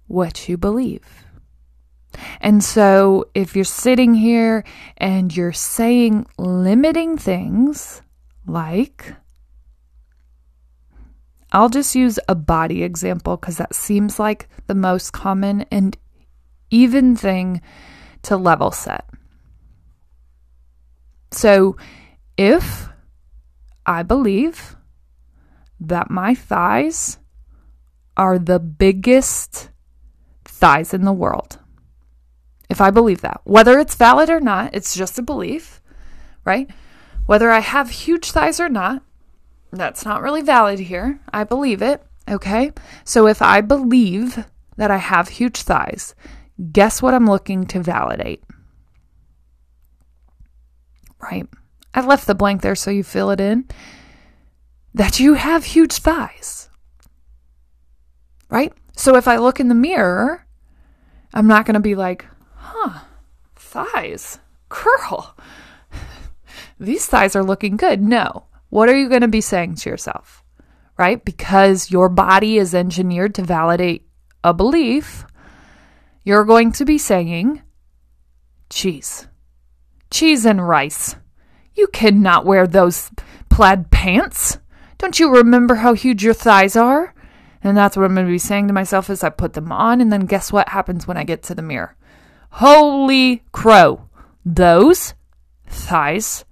what 0.08 0.47
you 0.47 0.58
believe. 0.58 1.25
And 2.39 2.63
so 2.63 3.25
if 3.34 3.55
you're 3.55 3.65
sitting 3.65 4.13
here 4.13 4.63
and 4.97 5.36
you're 5.36 5.51
saying 5.51 6.27
limiting 6.38 7.17
things 7.17 8.01
like, 8.47 9.15
I'll 11.51 11.69
just 11.69 11.93
use 11.93 12.19
a 12.29 12.36
body 12.36 12.84
example 12.84 13.36
because 13.36 13.58
that 13.58 13.75
seems 13.75 14.17
like 14.17 14.47
the 14.67 14.75
most 14.75 15.12
common 15.12 15.65
and 15.71 15.97
even 16.69 17.15
thing 17.15 17.62
to 18.23 18.38
level 18.38 18.71
set. 18.71 19.06
So 21.32 21.78
if 22.38 22.89
I 23.86 24.04
believe 24.04 24.75
that 25.80 26.10
my 26.10 26.34
thighs 26.34 27.19
are 28.17 28.39
the 28.39 28.60
biggest 28.60 29.69
thighs 30.45 30.93
in 30.93 31.04
the 31.04 31.13
world, 31.13 31.60
if 32.69 32.82
I 32.82 32.89
believe 32.89 33.21
that, 33.21 33.41
whether 33.43 33.80
it's 33.80 33.95
valid 33.95 34.30
or 34.30 34.39
not, 34.39 34.73
it's 34.73 34.95
just 34.95 35.19
a 35.19 35.23
belief, 35.23 35.82
right? 36.43 36.69
Whether 37.25 37.51
I 37.51 37.60
have 37.60 37.89
huge 37.89 38.32
thighs 38.32 38.60
or 38.60 38.69
not, 38.69 39.04
that's 39.71 40.06
not 40.06 40.21
really 40.21 40.41
valid 40.41 40.80
here. 40.80 41.19
I 41.32 41.43
believe 41.43 41.82
it, 41.82 42.04
okay? 42.30 42.71
So 43.04 43.28
if 43.28 43.41
I 43.41 43.62
believe 43.62 44.45
that 44.78 44.89
I 44.89 44.97
have 44.97 45.28
huge 45.28 45.62
thighs, 45.62 46.15
Guess 46.71 47.01
what 47.01 47.13
I'm 47.13 47.27
looking 47.27 47.65
to 47.67 47.81
validate? 47.81 48.43
Right? 51.19 51.47
I 51.93 52.01
left 52.05 52.27
the 52.27 52.35
blank 52.35 52.61
there 52.61 52.75
so 52.75 52.91
you 52.91 53.03
fill 53.03 53.31
it 53.31 53.39
in. 53.39 53.65
That 54.93 55.19
you 55.19 55.33
have 55.33 55.65
huge 55.65 55.93
thighs. 55.93 56.69
Right? 58.49 58.73
So 58.95 59.15
if 59.15 59.27
I 59.27 59.37
look 59.37 59.59
in 59.59 59.67
the 59.67 59.75
mirror, 59.75 60.45
I'm 61.33 61.47
not 61.47 61.65
going 61.65 61.73
to 61.73 61.81
be 61.81 61.95
like, 61.95 62.25
huh, 62.55 63.01
thighs, 63.55 64.39
curl. 64.69 65.35
These 66.79 67.05
thighs 67.07 67.35
are 67.35 67.43
looking 67.43 67.75
good. 67.75 68.01
No. 68.01 68.45
What 68.69 68.87
are 68.87 68.97
you 68.97 69.09
going 69.09 69.21
to 69.21 69.27
be 69.27 69.41
saying 69.41 69.75
to 69.75 69.89
yourself? 69.89 70.43
Right? 70.97 71.23
Because 71.23 71.91
your 71.91 72.07
body 72.07 72.57
is 72.57 72.73
engineered 72.73 73.35
to 73.35 73.41
validate 73.41 74.07
a 74.43 74.53
belief 74.53 75.25
you're 76.25 76.43
going 76.43 76.71
to 76.73 76.83
be 76.83 76.97
saying 76.97 77.61
cheese. 78.69 79.27
Cheese 80.09 80.45
and 80.45 80.67
rice. 80.67 81.15
You 81.75 81.88
cannot 81.88 82.45
wear 82.45 82.65
those 82.65 83.11
plaid 83.49 83.91
pants. 83.91 84.57
Don't 84.97 85.19
you 85.19 85.35
remember 85.35 85.75
how 85.75 85.93
huge 85.93 86.23
your 86.23 86.33
thighs 86.33 86.75
are? 86.75 87.13
And 87.61 87.77
that's 87.77 87.95
what 87.95 88.05
I'm 88.05 88.15
going 88.15 88.25
to 88.25 88.31
be 88.31 88.39
saying 88.39 88.67
to 88.67 88.73
myself 88.73 89.09
as 89.09 89.23
I 89.23 89.29
put 89.29 89.53
them 89.53 89.71
on. 89.71 90.01
And 90.01 90.11
then 90.11 90.25
guess 90.25 90.51
what 90.51 90.69
happens 90.69 91.07
when 91.07 91.17
I 91.17 91.23
get 91.23 91.43
to 91.43 91.55
the 91.55 91.61
mirror? 91.61 91.95
Holy 92.51 93.43
crow. 93.51 94.09
Those 94.45 95.13
thighs 95.67 96.44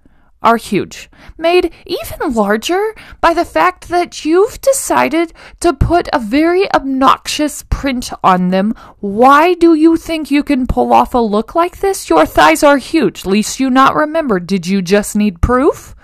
are 0.44 0.58
huge, 0.58 1.10
made 1.36 1.72
even 1.86 2.32
larger 2.32 2.94
by 3.20 3.34
the 3.34 3.44
fact 3.44 3.88
that 3.88 4.24
you've 4.24 4.60
decided 4.60 5.32
to 5.60 5.72
put 5.72 6.08
a 6.12 6.18
very 6.18 6.72
obnoxious 6.72 7.64
print 7.64 8.12
on 8.22 8.50
them. 8.50 8.74
Why 9.00 9.54
do 9.54 9.74
you 9.74 9.96
think 9.96 10.30
you 10.30 10.44
can 10.44 10.66
pull 10.66 10.92
off 10.92 11.14
a 11.14 11.18
look 11.18 11.54
like 11.54 11.78
this? 11.78 12.08
Your 12.08 12.26
thighs 12.26 12.62
are 12.62 12.76
huge. 12.76 13.24
Least 13.24 13.58
you 13.58 13.70
not 13.70 13.96
remember. 13.96 14.38
Did 14.38 14.66
you 14.66 14.82
just 14.82 15.16
need 15.16 15.40
proof? 15.40 15.94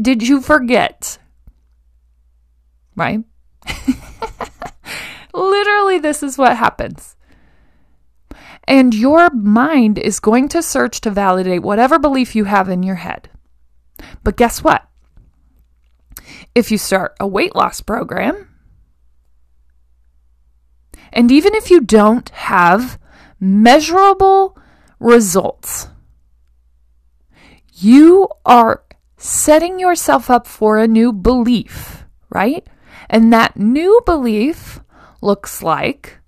Did 0.00 0.26
you 0.26 0.40
forget? 0.40 1.18
Right? 2.94 3.24
Literally, 5.34 5.98
this 5.98 6.22
is 6.22 6.38
what 6.38 6.56
happens. 6.56 7.16
And 8.68 8.94
your 8.94 9.30
mind 9.30 9.98
is 9.98 10.18
going 10.18 10.48
to 10.48 10.62
search 10.62 11.00
to 11.02 11.10
validate 11.10 11.62
whatever 11.62 11.98
belief 11.98 12.34
you 12.34 12.44
have 12.44 12.68
in 12.68 12.82
your 12.82 12.96
head. 12.96 13.28
But 14.22 14.36
guess 14.36 14.62
what? 14.62 14.86
If 16.54 16.70
you 16.70 16.78
start 16.78 17.14
a 17.20 17.26
weight 17.26 17.54
loss 17.54 17.80
program, 17.80 18.48
and 21.12 21.30
even 21.30 21.54
if 21.54 21.70
you 21.70 21.80
don't 21.80 22.28
have 22.30 22.98
measurable 23.38 24.58
results, 24.98 25.88
you 27.72 28.28
are 28.44 28.84
setting 29.16 29.78
yourself 29.78 30.30
up 30.30 30.46
for 30.46 30.78
a 30.78 30.88
new 30.88 31.12
belief, 31.12 32.04
right? 32.30 32.66
And 33.08 33.32
that 33.32 33.56
new 33.56 34.00
belief 34.04 34.80
looks 35.22 35.62
like 35.62 36.18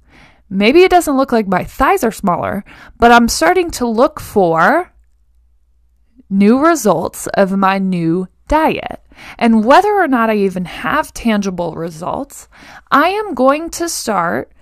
maybe 0.49 0.83
it 0.83 0.91
doesn't 0.91 1.17
look 1.17 1.33
like 1.33 1.47
my 1.47 1.65
thighs 1.65 2.05
are 2.05 2.13
smaller, 2.13 2.65
but 2.99 3.13
I'm 3.13 3.29
starting 3.29 3.71
to 3.73 3.87
look 3.87 4.21
for 4.21 4.93
new 6.31 6.59
results 6.59 7.27
of 7.29 7.57
my 7.57 7.79
new 7.79 8.29
diet. 8.49 9.01
And 9.39 9.65
whether 9.65 9.93
or 9.95 10.09
not 10.09 10.31
I 10.31 10.37
even 10.37 10.65
have 10.65 11.13
tangible 11.13 11.75
results, 11.75 12.49
I 12.91 13.09
am 13.09 13.35
going 13.35 13.71
to 13.71 13.89
start 13.89 14.53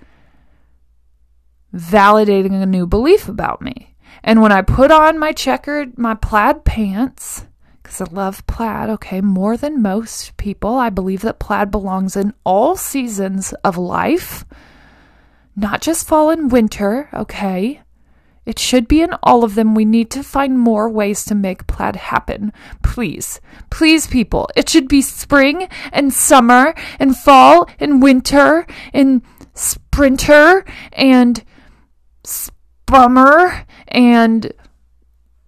validating 1.73 2.61
a 2.61 2.65
new 2.65 2.87
belief 2.87 3.27
about 3.27 3.61
me. 3.61 3.95
And 4.23 4.41
when 4.41 4.51
I 4.51 4.61
put 4.61 4.91
on 4.91 5.19
my 5.19 5.31
checkered, 5.31 5.97
my 5.97 6.15
plaid 6.15 6.65
pants, 6.65 7.45
because 7.81 8.01
I 8.01 8.05
love 8.11 8.45
plaid, 8.47 8.89
okay, 8.89 9.21
more 9.21 9.55
than 9.55 9.81
most 9.81 10.35
people, 10.37 10.75
I 10.75 10.89
believe 10.89 11.21
that 11.21 11.39
plaid 11.39 11.71
belongs 11.71 12.15
in 12.15 12.33
all 12.43 12.75
seasons 12.75 13.53
of 13.63 13.77
life, 13.77 14.43
not 15.55 15.81
just 15.81 16.07
fall 16.07 16.29
and 16.29 16.51
winter, 16.51 17.09
okay? 17.13 17.81
It 18.47 18.57
should 18.57 18.87
be 18.87 19.01
in 19.01 19.13
all 19.21 19.43
of 19.43 19.55
them. 19.55 19.75
We 19.75 19.83
need 19.83 20.09
to 20.11 20.23
find 20.23 20.57
more 20.57 20.89
ways 20.89 21.25
to 21.25 21.35
make 21.35 21.67
plaid 21.67 21.97
happen. 21.97 22.53
Please, 22.81 23.41
please, 23.69 24.07
people. 24.07 24.49
It 24.55 24.69
should 24.69 24.87
be 24.87 25.01
spring 25.01 25.67
and 25.91 26.13
summer 26.13 26.73
and 26.97 27.17
fall 27.17 27.69
and 27.77 28.01
winter 28.01 28.65
and 28.93 29.21
sprinter 29.53 30.63
and 30.93 31.43
spummer 32.23 33.65
and 33.89 34.53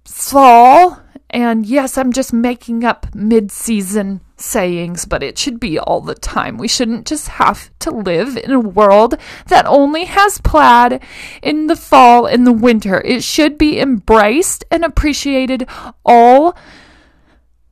fall. 0.04 1.00
And 1.30 1.66
yes, 1.66 1.98
I'm 1.98 2.12
just 2.12 2.34
making 2.34 2.84
up 2.84 3.14
mid 3.14 3.52
season 3.52 4.22
sayings, 4.36 5.06
but 5.06 5.22
it 5.22 5.38
should 5.38 5.60
be 5.60 5.78
all 5.78 6.02
the 6.02 6.16
time. 6.16 6.58
We 6.58 6.68
shouldn't 6.68 7.06
just 7.06 7.28
have 7.28 7.70
to 7.80 7.92
live 7.92 8.36
in 8.36 8.52
a 8.52 8.60
world 8.60 9.16
that 9.48 9.66
only 9.68 10.06
has 10.06 10.42
plaid 10.42 11.04
in 11.44 11.68
the 11.68 11.76
fall 11.76 12.26
and 12.26 12.48
the 12.48 12.54
winter. 12.54 13.02
It 13.02 13.24
should 13.24 13.58
be 13.58 13.80
embraced 13.80 14.64
and 14.72 14.84
appreciated 14.84 15.68
all 16.04 16.58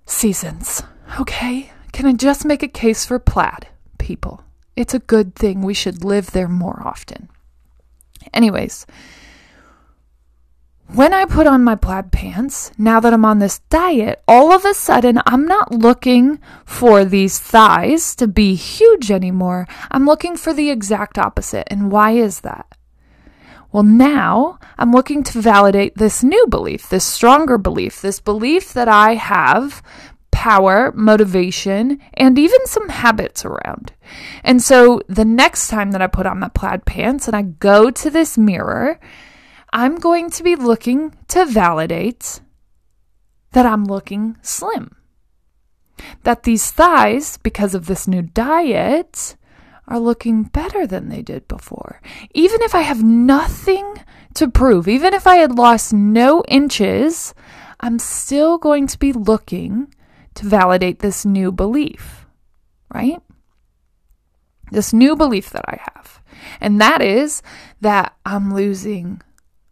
seasons. 0.05 0.83
Okay? 1.19 1.71
Can 1.93 2.05
I 2.05 2.13
just 2.13 2.45
make 2.45 2.61
a 2.61 2.67
case 2.67 3.05
for 3.05 3.17
plaid, 3.17 3.67
people? 3.97 4.43
It's 4.75 4.93
a 4.93 4.99
good 4.99 5.35
thing. 5.35 5.63
We 5.63 5.73
should 5.73 6.03
live 6.03 6.31
there 6.31 6.47
more 6.47 6.83
often. 6.85 7.29
Anyways, 8.33 8.85
when 10.93 11.13
I 11.13 11.25
put 11.25 11.47
on 11.47 11.63
my 11.63 11.75
plaid 11.75 12.11
pants, 12.11 12.71
now 12.77 12.99
that 12.99 13.13
I'm 13.13 13.25
on 13.25 13.39
this 13.39 13.59
diet, 13.69 14.23
all 14.27 14.51
of 14.53 14.63
a 14.65 14.73
sudden 14.73 15.21
I'm 15.25 15.45
not 15.45 15.71
looking 15.71 16.39
for 16.65 17.03
these 17.03 17.39
thighs 17.39 18.15
to 18.15 18.27
be 18.27 18.55
huge 18.55 19.11
anymore. 19.11 19.67
I'm 19.91 20.05
looking 20.05 20.37
for 20.37 20.53
the 20.53 20.69
exact 20.69 21.17
opposite. 21.17 21.67
And 21.67 21.91
why 21.91 22.11
is 22.11 22.41
that? 22.41 22.67
Well, 23.71 23.83
now 23.83 24.59
I'm 24.77 24.91
looking 24.93 25.23
to 25.23 25.41
validate 25.41 25.95
this 25.95 26.23
new 26.23 26.47
belief, 26.47 26.89
this 26.89 27.03
stronger 27.03 27.57
belief, 27.57 28.01
this 28.01 28.19
belief 28.21 28.71
that 28.73 28.87
I 28.87 29.15
have 29.15 29.83
power, 30.31 30.93
motivation, 30.93 31.99
and 32.13 32.39
even 32.39 32.65
some 32.65 32.89
habits 32.89 33.43
around. 33.43 33.91
And 34.43 34.61
so 34.61 35.01
the 35.07 35.25
next 35.25 35.67
time 35.67 35.91
that 35.91 36.01
I 36.01 36.07
put 36.07 36.25
on 36.25 36.39
my 36.39 36.47
plaid 36.47 36.85
pants 36.85 37.27
and 37.27 37.35
I 37.35 37.41
go 37.41 37.91
to 37.91 38.09
this 38.09 38.37
mirror, 38.37 38.99
I'm 39.73 39.95
going 39.95 40.29
to 40.31 40.43
be 40.43 40.55
looking 40.55 41.15
to 41.29 41.45
validate 41.45 42.41
that 43.51 43.65
I'm 43.65 43.85
looking 43.85 44.37
slim. 44.41 44.95
That 46.23 46.43
these 46.43 46.71
thighs, 46.71 47.37
because 47.37 47.73
of 47.73 47.87
this 47.87 48.07
new 48.07 48.21
diet, 48.21 49.35
are 49.87 49.99
looking 49.99 50.43
better 50.43 50.85
than 50.85 51.09
they 51.09 51.21
did 51.21 51.47
before. 51.47 52.01
Even 52.33 52.61
if 52.61 52.75
I 52.75 52.81
have 52.81 53.03
nothing 53.03 53.95
to 54.35 54.49
prove, 54.49 54.87
even 54.87 55.13
if 55.13 55.25
I 55.25 55.35
had 55.35 55.57
lost 55.57 55.93
no 55.93 56.43
inches, 56.47 57.33
I'm 57.79 57.99
still 57.99 58.57
going 58.57 58.87
to 58.87 58.99
be 58.99 59.13
looking 59.13 59.93
to 60.35 60.45
validate 60.45 60.99
this 60.99 61.25
new 61.25 61.51
belief, 61.51 62.25
right? 62.93 63.21
This 64.71 64.93
new 64.93 65.15
belief 65.15 65.49
that 65.51 65.65
I 65.67 65.79
have. 65.93 66.21
And 66.59 66.79
that 66.81 67.01
is 67.01 67.41
that 67.81 68.15
I'm 68.25 68.53
losing 68.53 69.21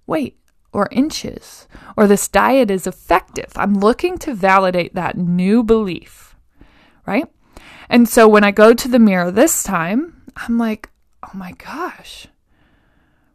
weight 0.08 0.38
or 0.72 0.90
inches, 0.92 1.68
or 1.96 2.06
this 2.06 2.28
diet 2.28 2.70
is 2.70 2.86
effective. 2.86 3.52
I'm 3.56 3.76
looking 3.76 4.18
to 4.20 4.34
validate 4.34 4.94
that 4.96 5.18
new 5.18 5.64
belief, 5.64 6.36
right? 7.06 7.28
And 7.90 8.10
so 8.10 8.28
when 8.28 8.44
I 8.44 8.52
go 8.52 8.74
to 8.74 8.88
the 8.88 9.00
mirror 9.00 9.32
this 9.32 9.64
time, 9.64 10.24
I'm 10.36 10.58
like, 10.58 10.90
oh 11.24 11.38
my 11.38 11.54
gosh. 11.54 12.28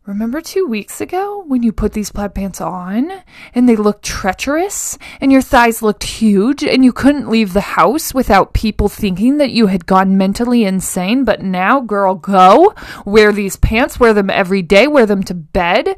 Remember 0.06 0.40
two 0.40 0.66
weeks 0.66 1.00
ago 1.00 1.44
when 1.46 1.62
you 1.62 1.72
put 1.72 1.92
these 1.92 2.10
plaid 2.10 2.34
pants 2.34 2.60
on 2.60 3.22
and 3.54 3.68
they 3.68 3.76
looked 3.76 4.04
treacherous 4.04 4.98
and 5.20 5.30
your 5.30 5.42
thighs 5.42 5.82
looked 5.82 6.02
huge 6.02 6.64
and 6.64 6.84
you 6.84 6.92
couldn't 6.92 7.28
leave 7.28 7.52
the 7.52 7.60
house 7.60 8.12
without 8.12 8.52
people 8.52 8.88
thinking 8.88 9.36
that 9.38 9.52
you 9.52 9.68
had 9.68 9.86
gone 9.86 10.18
mentally 10.18 10.64
insane? 10.64 11.24
But 11.24 11.42
now, 11.42 11.80
girl, 11.80 12.16
go. 12.16 12.74
Wear 13.04 13.30
these 13.30 13.56
pants, 13.56 14.00
wear 14.00 14.12
them 14.12 14.30
every 14.30 14.62
day, 14.62 14.88
wear 14.88 15.06
them 15.06 15.22
to 15.24 15.34
bed. 15.34 15.96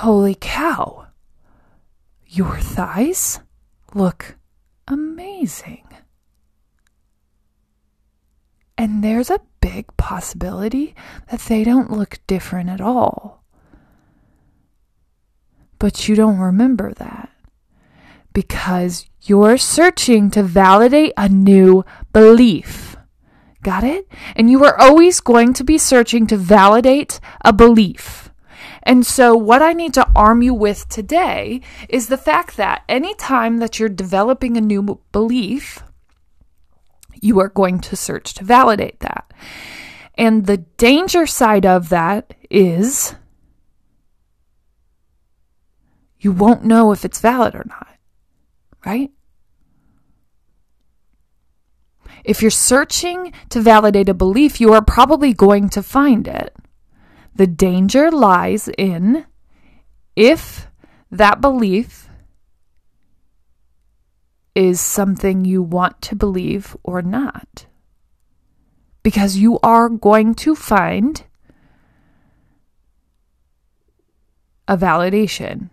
Holy 0.00 0.36
cow! 0.38 1.06
Your 2.26 2.58
thighs 2.58 3.40
look 3.94 4.36
amazing. 4.86 5.88
And 8.76 9.02
there's 9.02 9.30
a 9.30 9.40
big 9.62 9.86
possibility 9.96 10.94
that 11.30 11.40
they 11.40 11.64
don't 11.64 11.90
look 11.90 12.18
different 12.26 12.68
at 12.68 12.82
all. 12.82 13.42
But 15.78 16.06
you 16.06 16.14
don't 16.14 16.40
remember 16.40 16.92
that 16.92 17.30
because 18.34 19.06
you're 19.22 19.56
searching 19.56 20.30
to 20.32 20.42
validate 20.42 21.14
a 21.16 21.30
new 21.30 21.86
belief. 22.12 22.98
Got 23.62 23.82
it? 23.82 24.06
And 24.36 24.50
you 24.50 24.62
are 24.62 24.78
always 24.78 25.20
going 25.20 25.54
to 25.54 25.64
be 25.64 25.78
searching 25.78 26.26
to 26.26 26.36
validate 26.36 27.18
a 27.42 27.54
belief. 27.54 28.25
And 28.82 29.04
so, 29.04 29.36
what 29.36 29.62
I 29.62 29.72
need 29.72 29.94
to 29.94 30.08
arm 30.14 30.42
you 30.42 30.54
with 30.54 30.88
today 30.88 31.60
is 31.88 32.08
the 32.08 32.16
fact 32.16 32.56
that 32.56 32.82
anytime 32.88 33.58
that 33.58 33.78
you're 33.78 33.88
developing 33.88 34.56
a 34.56 34.60
new 34.60 35.00
belief, 35.12 35.82
you 37.20 37.40
are 37.40 37.48
going 37.48 37.80
to 37.80 37.96
search 37.96 38.34
to 38.34 38.44
validate 38.44 39.00
that. 39.00 39.32
And 40.14 40.46
the 40.46 40.58
danger 40.58 41.26
side 41.26 41.66
of 41.66 41.88
that 41.90 42.34
is 42.50 43.14
you 46.18 46.32
won't 46.32 46.64
know 46.64 46.92
if 46.92 47.04
it's 47.04 47.20
valid 47.20 47.54
or 47.54 47.64
not, 47.68 47.96
right? 48.84 49.10
If 52.24 52.42
you're 52.42 52.50
searching 52.50 53.32
to 53.50 53.60
validate 53.60 54.08
a 54.08 54.14
belief, 54.14 54.60
you 54.60 54.72
are 54.72 54.82
probably 54.82 55.32
going 55.32 55.68
to 55.70 55.82
find 55.82 56.26
it. 56.26 56.56
The 57.36 57.46
danger 57.46 58.10
lies 58.10 58.70
in 58.78 59.26
if 60.16 60.68
that 61.10 61.42
belief 61.42 62.08
is 64.54 64.80
something 64.80 65.44
you 65.44 65.62
want 65.62 66.00
to 66.00 66.16
believe 66.16 66.74
or 66.82 67.02
not. 67.02 67.66
Because 69.02 69.36
you 69.36 69.58
are 69.62 69.90
going 69.90 70.34
to 70.36 70.54
find 70.54 71.24
a 74.66 74.78
validation. 74.78 75.68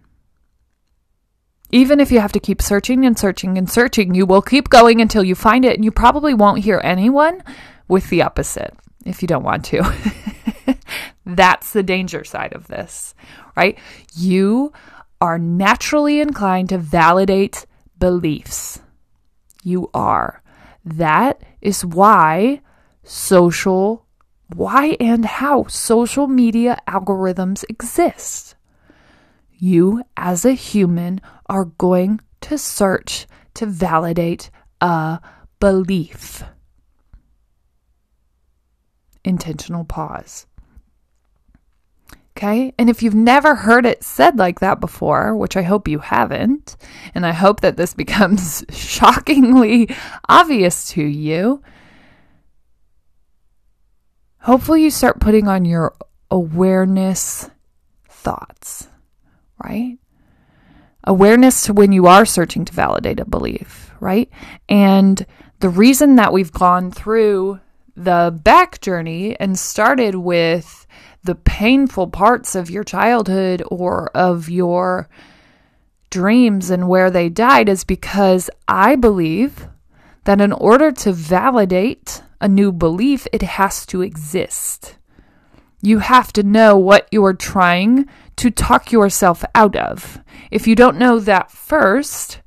Even 1.71 2.01
if 2.01 2.11
you 2.11 2.19
have 2.19 2.33
to 2.33 2.41
keep 2.41 2.61
searching 2.61 3.05
and 3.05 3.17
searching 3.17 3.57
and 3.57 3.69
searching, 3.69 4.13
you 4.13 4.25
will 4.25 4.41
keep 4.41 4.67
going 4.67 4.99
until 4.99 5.23
you 5.23 5.33
find 5.33 5.63
it, 5.63 5.75
and 5.75 5.85
you 5.85 5.91
probably 5.91 6.33
won't 6.33 6.63
hear 6.65 6.81
anyone 6.83 7.41
with 7.87 8.09
the 8.09 8.21
opposite 8.21 8.73
if 9.05 9.21
you 9.21 9.29
don't 9.29 9.43
want 9.43 9.63
to. 9.63 9.81
That's 11.25 11.71
the 11.71 11.83
danger 11.83 12.23
side 12.23 12.53
of 12.53 12.67
this, 12.67 13.15
right? 13.55 13.77
You 14.15 14.73
are 15.21 15.39
naturally 15.39 16.19
inclined 16.19 16.69
to 16.69 16.77
validate 16.77 17.65
beliefs. 17.97 18.81
You 19.63 19.89
are. 19.93 20.43
That 20.83 21.41
is 21.61 21.85
why 21.85 22.61
social, 23.03 24.05
why 24.53 24.97
and 24.99 25.23
how 25.23 25.67
social 25.67 26.27
media 26.27 26.77
algorithms 26.87 27.63
exist. 27.69 28.55
You, 29.53 30.03
as 30.17 30.43
a 30.43 30.51
human, 30.51 31.21
are 31.47 31.65
going 31.65 32.19
to 32.41 32.57
search 32.57 33.27
to 33.53 33.65
validate 33.65 34.51
a 34.81 35.21
belief. 35.61 36.43
Intentional 39.23 39.85
pause. 39.85 40.47
Okay. 42.35 42.73
And 42.79 42.89
if 42.89 43.03
you've 43.03 43.13
never 43.13 43.53
heard 43.53 43.85
it 43.85 44.03
said 44.03 44.39
like 44.39 44.59
that 44.59 44.79
before, 44.79 45.35
which 45.35 45.55
I 45.55 45.61
hope 45.61 45.87
you 45.87 45.99
haven't, 45.99 46.75
and 47.13 47.25
I 47.25 47.31
hope 47.31 47.61
that 47.61 47.77
this 47.77 47.93
becomes 48.03 48.65
shockingly 48.71 49.89
obvious 50.27 50.89
to 50.89 51.03
you, 51.03 51.61
hopefully 54.39 54.83
you 54.83 54.89
start 54.89 55.19
putting 55.19 55.47
on 55.47 55.63
your 55.63 55.95
awareness 56.31 57.51
thoughts, 58.09 58.87
right? 59.63 59.99
Awareness 61.03 61.63
to 61.65 61.73
when 61.73 61.91
you 61.91 62.07
are 62.07 62.25
searching 62.25 62.65
to 62.65 62.73
validate 62.73 63.19
a 63.19 63.25
belief, 63.25 63.91
right? 63.99 64.29
And 64.67 65.23
the 65.59 65.69
reason 65.69 66.15
that 66.15 66.33
we've 66.33 66.51
gone 66.51 66.91
through 66.91 67.59
the 67.95 68.37
back 68.43 68.81
journey 68.81 69.39
and 69.39 69.59
started 69.59 70.15
with 70.15 70.82
the 71.23 71.35
painful 71.35 72.07
parts 72.07 72.53
of 72.53 72.69
your 72.69 72.83
childhood 72.83 73.63
or 73.67 74.09
of 74.09 74.49
your 74.49 75.07
dreams 76.09 76.69
and 76.69 76.87
where 76.87 77.09
they 77.09 77.29
died 77.29 77.69
is 77.69 77.83
because 77.83 78.49
I 78.67 78.95
believe 78.95 79.67
that 80.25 80.41
in 80.41 80.51
order 80.51 80.91
to 80.91 81.13
validate 81.13 82.21
a 82.41 82.47
new 82.47 82.71
belief, 82.71 83.25
it 83.31 83.41
has 83.41 83.85
to 83.87 84.01
exist. 84.01 84.97
You 85.81 85.99
have 85.99 86.31
to 86.33 86.43
know 86.43 86.77
what 86.77 87.07
you're 87.11 87.33
trying 87.33 88.07
to 88.37 88.51
talk 88.51 88.91
yourself 88.91 89.43
out 89.55 89.75
of. 89.75 90.21
If 90.51 90.67
you 90.67 90.75
don't 90.75 90.97
know 90.97 91.19
that 91.19 91.51
first, 91.51 92.41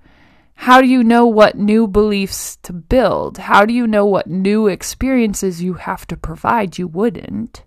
how 0.55 0.81
do 0.81 0.87
you 0.87 1.03
know 1.03 1.27
what 1.27 1.57
new 1.57 1.87
beliefs 1.87 2.57
to 2.63 2.73
build? 2.73 3.39
How 3.39 3.67
do 3.67 3.75
you 3.75 3.87
know 3.87 4.07
what 4.07 4.27
new 4.27 4.69
experiences 4.69 5.63
you 5.63 5.75
have 5.75 6.07
to 6.07 6.17
provide? 6.17 6.79
You 6.79 6.89
wouldn't 6.89 7.63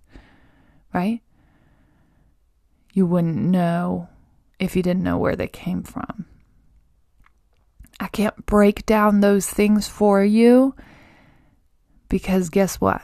right? 0.93 1.21
You 2.93 3.05
wouldn't 3.05 3.37
know 3.37 4.09
if 4.59 4.75
you 4.75 4.83
didn't 4.83 5.03
know 5.03 5.17
where 5.17 5.35
they 5.35 5.47
came 5.47 5.83
from. 5.83 6.25
I 7.99 8.07
can't 8.07 8.45
break 8.45 8.85
down 8.85 9.19
those 9.19 9.47
things 9.47 9.87
for 9.87 10.23
you 10.23 10.75
because 12.07 12.49
guess 12.49 12.79
what? 12.79 13.01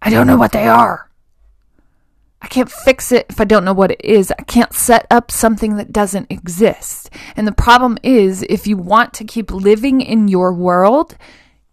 I 0.00 0.10
don't 0.10 0.26
know 0.26 0.36
what 0.36 0.52
they 0.52 0.66
are. 0.66 1.08
I 2.42 2.48
can't 2.48 2.70
fix 2.70 3.12
it 3.12 3.26
if 3.30 3.40
I 3.40 3.44
don't 3.44 3.64
know 3.64 3.72
what 3.72 3.92
it 3.92 4.04
is. 4.04 4.32
I 4.36 4.42
can't 4.42 4.72
set 4.72 5.06
up 5.10 5.30
something 5.30 5.76
that 5.76 5.92
doesn't 5.92 6.30
exist. 6.30 7.08
And 7.36 7.46
the 7.46 7.52
problem 7.52 7.98
is, 8.02 8.42
if 8.48 8.66
you 8.66 8.76
want 8.76 9.14
to 9.14 9.24
keep 9.24 9.52
living 9.52 10.00
in 10.00 10.26
your 10.26 10.52
world, 10.52 11.16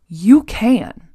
you 0.08 0.44
can. 0.44 1.09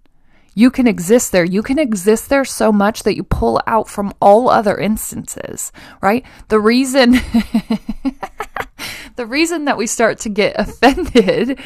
You 0.55 0.71
can 0.71 0.87
exist 0.87 1.33
there. 1.33 1.45
You 1.45 1.63
can 1.63 1.79
exist 1.79 2.29
there 2.29 2.45
so 2.45 2.73
much 2.73 3.03
that 3.03 3.17
you 3.17 3.25
pull 3.25 3.61
out 3.67 3.89
from 3.89 4.13
all 4.21 4.49
other 4.49 4.79
instances, 4.79 5.73
right? 6.01 6.25
The 6.49 6.61
reason 6.61 7.13
the 9.17 9.27
reason 9.27 9.65
that 9.65 9.77
we 9.77 9.87
start 9.87 10.19
to 10.21 10.29
get 10.29 10.55
offended 10.59 11.59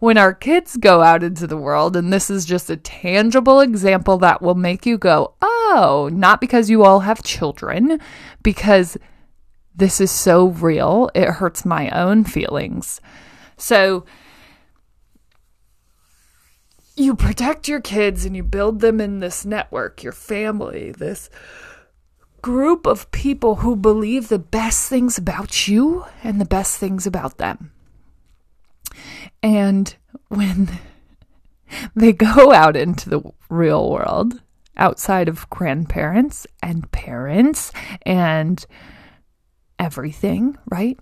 when 0.00 0.18
our 0.18 0.34
kids 0.34 0.76
go 0.76 1.02
out 1.02 1.22
into 1.22 1.46
the 1.46 1.56
world 1.56 1.96
and 1.96 2.12
this 2.12 2.30
is 2.30 2.44
just 2.44 2.70
a 2.70 2.76
tangible 2.76 3.60
example 3.60 4.18
that 4.18 4.42
will 4.42 4.54
make 4.54 4.86
you 4.86 4.98
go, 4.98 5.34
"Oh, 5.42 6.08
not 6.12 6.40
because 6.40 6.70
you 6.70 6.82
all 6.82 7.00
have 7.00 7.22
children, 7.22 8.00
because 8.42 8.96
this 9.74 10.00
is 10.00 10.10
so 10.10 10.48
real. 10.48 11.10
It 11.14 11.28
hurts 11.28 11.64
my 11.64 11.90
own 11.90 12.24
feelings." 12.24 13.00
So, 13.56 14.04
you 16.96 17.14
protect 17.14 17.68
your 17.68 17.80
kids 17.80 18.24
and 18.24 18.36
you 18.36 18.42
build 18.42 18.80
them 18.80 19.00
in 19.00 19.20
this 19.20 19.44
network, 19.44 20.02
your 20.02 20.12
family, 20.12 20.92
this 20.92 21.28
group 22.42 22.86
of 22.86 23.10
people 23.10 23.56
who 23.56 23.74
believe 23.74 24.28
the 24.28 24.38
best 24.38 24.88
things 24.88 25.18
about 25.18 25.66
you 25.66 26.04
and 26.22 26.40
the 26.40 26.44
best 26.44 26.78
things 26.78 27.06
about 27.06 27.38
them. 27.38 27.72
And 29.42 29.94
when 30.28 30.68
they 31.94 32.12
go 32.12 32.52
out 32.52 32.76
into 32.76 33.08
the 33.08 33.22
real 33.48 33.90
world, 33.90 34.40
outside 34.76 35.28
of 35.28 35.48
grandparents 35.50 36.46
and 36.62 36.90
parents 36.90 37.72
and 38.02 38.64
everything, 39.78 40.58
right? 40.70 40.98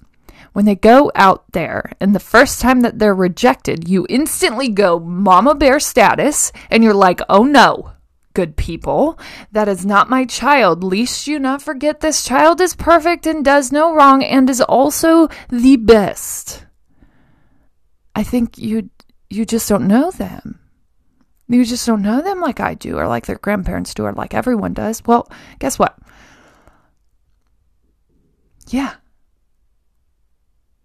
When 0.53 0.65
they 0.65 0.75
go 0.75 1.11
out 1.15 1.45
there 1.53 1.93
and 2.01 2.15
the 2.15 2.21
first 2.21 2.61
time 2.61 2.81
that 2.81 2.99
they're 2.99 3.15
rejected, 3.15 3.89
you 3.89 4.07
instantly 4.09 4.69
go 4.69 4.99
mama 4.99 5.55
bear 5.55 5.81
status 5.81 6.53
and 6.71 6.85
you're 6.85 6.95
like, 6.95 7.21
oh 7.29 7.45
no, 7.45 7.93
good 8.35 8.57
people, 8.57 9.19
that 9.53 9.69
is 9.69 9.87
not 9.87 10.11
my 10.11 10.25
child. 10.25 10.85
Least 10.85 11.27
you 11.27 11.39
not 11.39 11.63
forget 11.63 12.01
this 12.01 12.25
child 12.25 12.61
is 12.61 12.75
perfect 12.75 13.27
and 13.27 13.45
does 13.45 13.73
no 13.73 13.95
wrong 13.95 14.23
and 14.23 14.49
is 14.49 14.61
also 14.61 15.29
the 15.49 15.77
best. 15.77 16.65
I 18.15 18.23
think 18.23 18.59
you 18.59 18.91
you 19.31 19.47
just 19.47 19.69
don't 19.69 19.89
know 19.89 20.11
them. 20.11 20.61
You 21.49 21.65
just 21.65 21.87
don't 21.87 22.03
know 22.03 22.21
them 22.21 22.41
like 22.41 22.61
I 22.61 22.75
do 22.75 22.99
or 22.99 23.07
like 23.09 23.27
their 23.27 23.39
grandparents 23.39 23.95
do 23.95 24.05
or 24.05 24.13
like 24.13 24.35
everyone 24.35 24.75
does. 24.75 25.03
Well, 25.05 25.31
guess 25.59 25.79
what? 25.79 25.99
Yeah, 28.69 28.95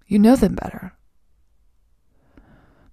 you 0.07 0.17
know 0.17 0.35
them 0.35 0.55
better. 0.55 0.93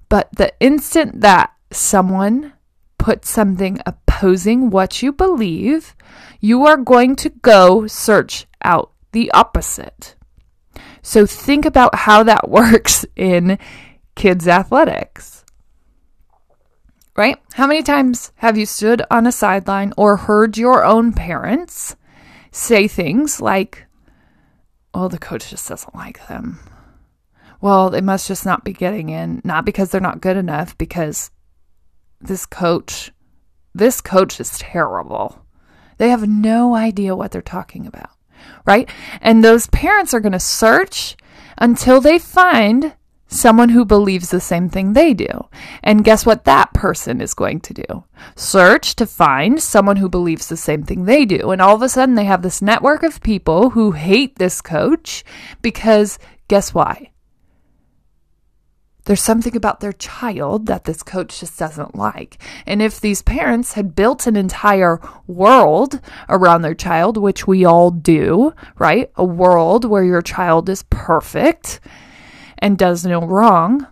But 0.09 0.29
the 0.37 0.53
instant 0.61 1.21
that 1.23 1.53
someone 1.71 2.53
puts 2.99 3.31
something 3.31 3.81
opposing 3.87 4.71
what 4.71 5.03
you 5.03 5.13
believe, 5.13 5.95
you 6.41 6.67
are 6.67 6.77
going 6.77 7.17
to 7.17 7.31
go 7.31 7.87
search 7.87 8.47
out 8.63 8.93
the 9.13 9.31
opposite. 9.33 10.17
So 11.03 11.27
think 11.27 11.65
about 11.65 11.95
how 11.95 12.23
that 12.25 12.49
works 12.49 13.05
in 13.17 13.59
kids' 14.15 14.49
athletics. 14.49 15.45
Right? 17.17 17.39
How 17.55 17.69
many 17.69 17.85
times 17.85 18.33
have 18.37 18.59
you 18.59 18.67
stood 18.67 19.03
on 19.09 19.27
a 19.27 19.33
sideline 19.33 19.93
or 19.97 20.17
heard 20.17 20.59
your 20.59 20.85
own 20.85 21.13
parents 21.13 21.95
say 22.51 22.89
things 22.89 23.41
like, 23.41 23.87
well, 24.93 25.09
the 25.09 25.19
coach 25.19 25.51
just 25.51 25.69
doesn't 25.69 25.95
like 25.95 26.27
them 26.27 26.59
well, 27.61 27.91
they 27.91 28.01
must 28.01 28.29
just 28.29 28.45
not 28.45 28.65
be 28.65 28.73
getting 28.73 29.09
in, 29.09 29.41
not 29.45 29.65
because 29.65 29.91
they're 29.91 30.01
not 30.01 30.21
good 30.21 30.37
enough, 30.37 30.77
because 30.79 31.31
this 32.21 32.47
coach, 32.47 33.13
this 33.75 34.01
coach 34.01 34.41
is 34.41 34.59
terrible. 34.59 35.45
They 35.99 36.11
have 36.11 36.29
no 36.29 36.75
idea 36.75 37.17
what 37.17 37.31
they're 37.31 37.43
talking 37.43 37.87
about, 37.87 38.11
right? 38.67 38.89
And 39.21 39.43
those 39.43 39.69
parents 39.69 40.13
are 40.13 40.21
going 40.21 40.33
to 40.33 40.41
search 40.41 41.17
until 41.59 42.01
they 42.01 42.19
find 42.19 42.95
someone 43.35 43.71
who 43.71 43.85
believes 43.85 44.31
the 44.31 44.41
same 44.41 44.69
thing 44.69 44.93
they 44.93 45.13
do. 45.13 45.49
And 45.83 46.05
guess 46.05 46.25
what 46.25 46.45
that 46.45 46.73
person 46.73 47.21
is 47.21 47.35
going 47.35 47.61
to 47.61 47.75
do? 47.75 48.05
Search 48.37 48.95
to 48.97 49.07
find 49.07 49.61
someone 49.63 49.97
who 49.97 50.09
believes 50.09 50.49
the 50.49 50.57
same 50.57 50.83
thing 50.83 51.05
they 51.05 51.25
do. 51.25 51.51
And 51.51 51.61
all 51.61 51.75
of 51.75 51.83
a 51.83 51.89
sudden, 51.89 52.15
they 52.15 52.25
have 52.25 52.43
this 52.43 52.63
network 52.63 53.03
of 53.03 53.23
people 53.23 53.71
who 53.71 53.93
hate 53.93 54.37
this 54.37 54.61
coach 54.61 55.25
because 55.63 56.19
guess 56.49 56.73
why? 56.73 57.11
There's 59.05 59.21
something 59.21 59.55
about 59.55 59.81
their 59.81 59.93
child 59.93 60.67
that 60.67 60.85
this 60.85 61.03
coach 61.03 61.41
just 61.41 61.59
doesn't 61.59 61.95
like. 61.95 62.43
And 62.67 62.81
if 62.81 63.01
these 63.01 63.21
parents 63.21 63.75
had 63.75 63.95
built 63.95 64.27
an 64.27 64.37
entire 64.37 64.99
world 65.27 66.01
around 66.29 66.63
their 66.63 66.75
child, 66.75 67.19
which 67.19 67.47
we 67.47 67.65
all 67.65 67.91
do, 67.91 68.55
right? 68.79 69.11
A 69.17 69.25
world 69.25 69.85
where 69.85 70.05
your 70.05 70.23
child 70.23 70.69
is 70.71 70.85
perfect 70.85 71.81
and 72.59 72.79
does 72.79 73.05
no 73.05 73.21
wrong. 73.21 73.87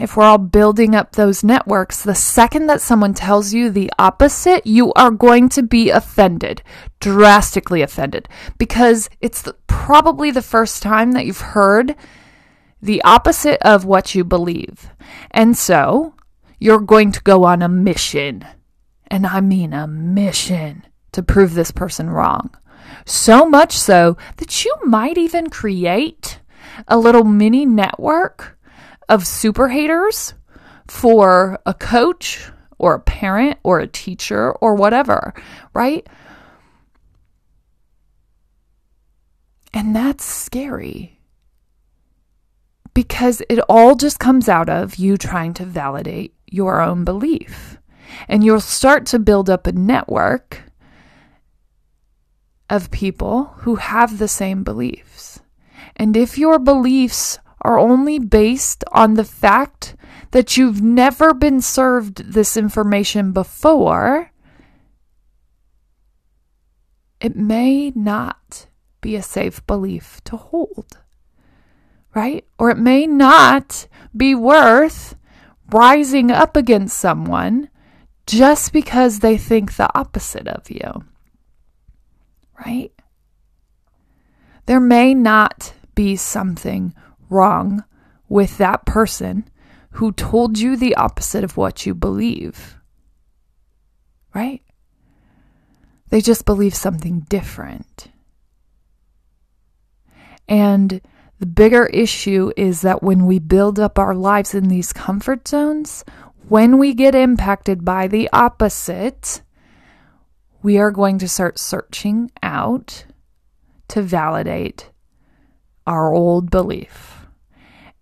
If 0.00 0.16
we're 0.16 0.24
all 0.24 0.38
building 0.38 0.94
up 0.94 1.12
those 1.12 1.42
networks, 1.42 2.02
the 2.02 2.14
second 2.14 2.68
that 2.68 2.80
someone 2.80 3.14
tells 3.14 3.52
you 3.52 3.68
the 3.68 3.92
opposite, 3.98 4.64
you 4.64 4.92
are 4.94 5.10
going 5.10 5.48
to 5.50 5.62
be 5.62 5.90
offended, 5.90 6.62
drastically 7.00 7.82
offended, 7.82 8.28
because 8.58 9.10
it's 9.20 9.42
the, 9.42 9.54
probably 9.66 10.30
the 10.30 10.42
first 10.42 10.82
time 10.82 11.12
that 11.12 11.26
you've 11.26 11.40
heard 11.40 11.96
the 12.80 13.02
opposite 13.02 13.60
of 13.62 13.84
what 13.84 14.14
you 14.14 14.24
believe. 14.24 14.90
And 15.30 15.56
so 15.56 16.14
you're 16.58 16.80
going 16.80 17.12
to 17.12 17.22
go 17.22 17.44
on 17.44 17.62
a 17.62 17.68
mission. 17.68 18.44
And 19.08 19.26
I 19.26 19.40
mean 19.40 19.72
a 19.72 19.86
mission 19.86 20.86
to 21.12 21.22
prove 21.22 21.54
this 21.54 21.70
person 21.70 22.10
wrong. 22.10 22.50
So 23.04 23.48
much 23.48 23.76
so 23.76 24.16
that 24.36 24.64
you 24.64 24.74
might 24.84 25.18
even 25.18 25.50
create 25.50 26.40
a 26.86 26.98
little 26.98 27.24
mini 27.24 27.66
network 27.66 28.58
of 29.08 29.26
super 29.26 29.68
haters 29.68 30.34
for 30.86 31.58
a 31.66 31.74
coach 31.74 32.50
or 32.78 32.94
a 32.94 33.00
parent 33.00 33.58
or 33.62 33.80
a 33.80 33.86
teacher 33.86 34.52
or 34.52 34.74
whatever, 34.74 35.34
right? 35.74 36.06
And 39.74 39.94
that's 39.94 40.24
scary 40.24 41.17
because 42.98 43.40
it 43.48 43.60
all 43.68 43.94
just 43.94 44.18
comes 44.18 44.48
out 44.48 44.68
of 44.68 44.96
you 44.96 45.16
trying 45.16 45.54
to 45.54 45.64
validate 45.64 46.34
your 46.46 46.80
own 46.80 47.04
belief. 47.04 47.78
And 48.26 48.42
you'll 48.42 48.60
start 48.60 49.06
to 49.06 49.20
build 49.20 49.48
up 49.48 49.68
a 49.68 49.72
network 49.72 50.62
of 52.68 52.90
people 52.90 53.54
who 53.58 53.76
have 53.76 54.18
the 54.18 54.26
same 54.26 54.64
beliefs. 54.64 55.38
And 55.94 56.16
if 56.16 56.36
your 56.36 56.58
beliefs 56.58 57.38
are 57.62 57.78
only 57.78 58.18
based 58.18 58.82
on 58.90 59.14
the 59.14 59.22
fact 59.22 59.94
that 60.32 60.56
you've 60.56 60.82
never 60.82 61.32
been 61.32 61.60
served 61.60 62.32
this 62.32 62.56
information 62.56 63.30
before, 63.30 64.32
it 67.20 67.36
may 67.36 67.90
not 67.90 68.66
be 69.00 69.14
a 69.14 69.22
safe 69.22 69.64
belief 69.68 70.20
to 70.24 70.36
hold, 70.36 70.98
right? 72.18 72.44
Or 72.58 72.68
it 72.70 72.78
may 72.78 73.06
not 73.06 73.86
be 74.16 74.34
worth 74.34 75.14
rising 75.70 76.32
up 76.32 76.56
against 76.56 76.98
someone 76.98 77.70
just 78.26 78.72
because 78.72 79.20
they 79.20 79.38
think 79.38 79.76
the 79.76 79.88
opposite 79.96 80.48
of 80.48 80.68
you, 80.68 81.04
right? 82.66 82.90
There 84.66 84.80
may 84.80 85.14
not 85.14 85.74
be 85.94 86.16
something 86.16 86.92
wrong 87.30 87.84
with 88.28 88.58
that 88.58 88.84
person 88.84 89.48
who 89.92 90.10
told 90.10 90.58
you 90.58 90.76
the 90.76 90.96
opposite 90.96 91.44
of 91.44 91.56
what 91.56 91.86
you 91.86 91.94
believe, 91.94 92.80
right? 94.34 94.62
They 96.08 96.20
just 96.20 96.44
believe 96.44 96.74
something 96.74 97.20
different. 97.28 98.08
And 100.48 101.00
the 101.38 101.46
bigger 101.46 101.86
issue 101.86 102.52
is 102.56 102.80
that 102.82 103.02
when 103.02 103.26
we 103.26 103.38
build 103.38 103.78
up 103.78 103.98
our 103.98 104.14
lives 104.14 104.54
in 104.54 104.68
these 104.68 104.92
comfort 104.92 105.46
zones, 105.46 106.04
when 106.48 106.78
we 106.78 106.94
get 106.94 107.14
impacted 107.14 107.84
by 107.84 108.08
the 108.08 108.28
opposite, 108.32 109.42
we 110.62 110.78
are 110.78 110.90
going 110.90 111.18
to 111.18 111.28
start 111.28 111.58
searching 111.58 112.30
out 112.42 113.04
to 113.88 114.02
validate 114.02 114.90
our 115.86 116.12
old 116.12 116.50
belief. 116.50 117.26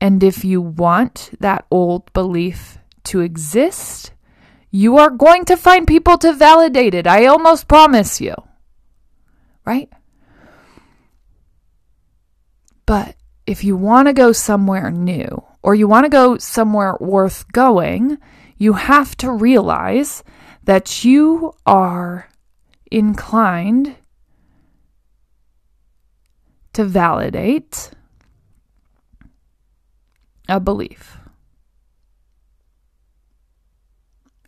And 0.01 0.23
if 0.23 0.45
you 0.45 0.61
want 0.61 1.31
that 1.41 1.67
old 1.71 2.13
belief 2.13 2.79
to 3.05 3.21
exist, 3.21 4.13
you 4.71 4.99
are 4.99 5.11
going 5.11 5.45
to 5.47 5.57
find 5.57 5.87
people 5.87 6.19
to 6.19 6.33
validate 6.33 6.95
it. 6.95 7.07
I 7.07 7.27
almost 7.27 7.69
promise 7.69 8.21
you. 8.21 8.35
Right? 9.65 9.91
But 12.85 13.17
if 13.47 13.63
you 13.63 13.77
want 13.77 14.09
to 14.09 14.13
go 14.13 14.33
somewhere 14.33 14.91
new 14.91 15.43
or 15.63 15.75
you 15.75 15.87
want 15.87 16.05
to 16.05 16.11
go 16.11 16.37
somewhere 16.39 16.97
worth 17.01 17.51
going, 17.53 18.19
you 18.59 18.75
have 18.75 19.17
to 19.19 19.31
realize 19.31 20.25
that 20.65 21.05
you 21.05 21.53
are 21.65 22.29
inclined 22.91 23.97
to 26.73 26.85
validate 26.85 27.91
a 30.49 30.61
belief. 30.61 31.19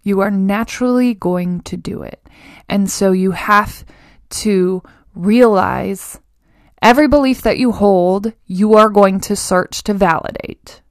You 0.03 0.21
are 0.21 0.31
naturally 0.31 1.15
going 1.15 1.61
to 1.63 1.77
do 1.77 2.03
it. 2.03 2.27
And 2.69 2.91
so 2.91 3.13
you 3.13 3.33
have 3.33 3.85
to 4.31 4.83
realize 5.15 6.21
every 6.83 7.09
belief 7.09 7.43
that 7.43 7.59
you 7.59 7.73
hold, 7.73 8.33
you 8.47 8.75
are 8.75 8.89
going 8.89 9.21
to 9.21 9.37
search 9.37 9.83
to 9.85 9.95
validate. 9.95 10.83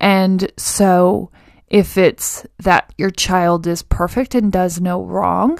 And 0.00 0.50
so 0.56 1.30
if 1.68 1.96
it's 1.96 2.46
that 2.62 2.92
your 2.98 3.10
child 3.10 3.66
is 3.66 3.82
perfect 3.82 4.34
and 4.34 4.52
does 4.52 4.80
no 4.80 5.02
wrong, 5.02 5.58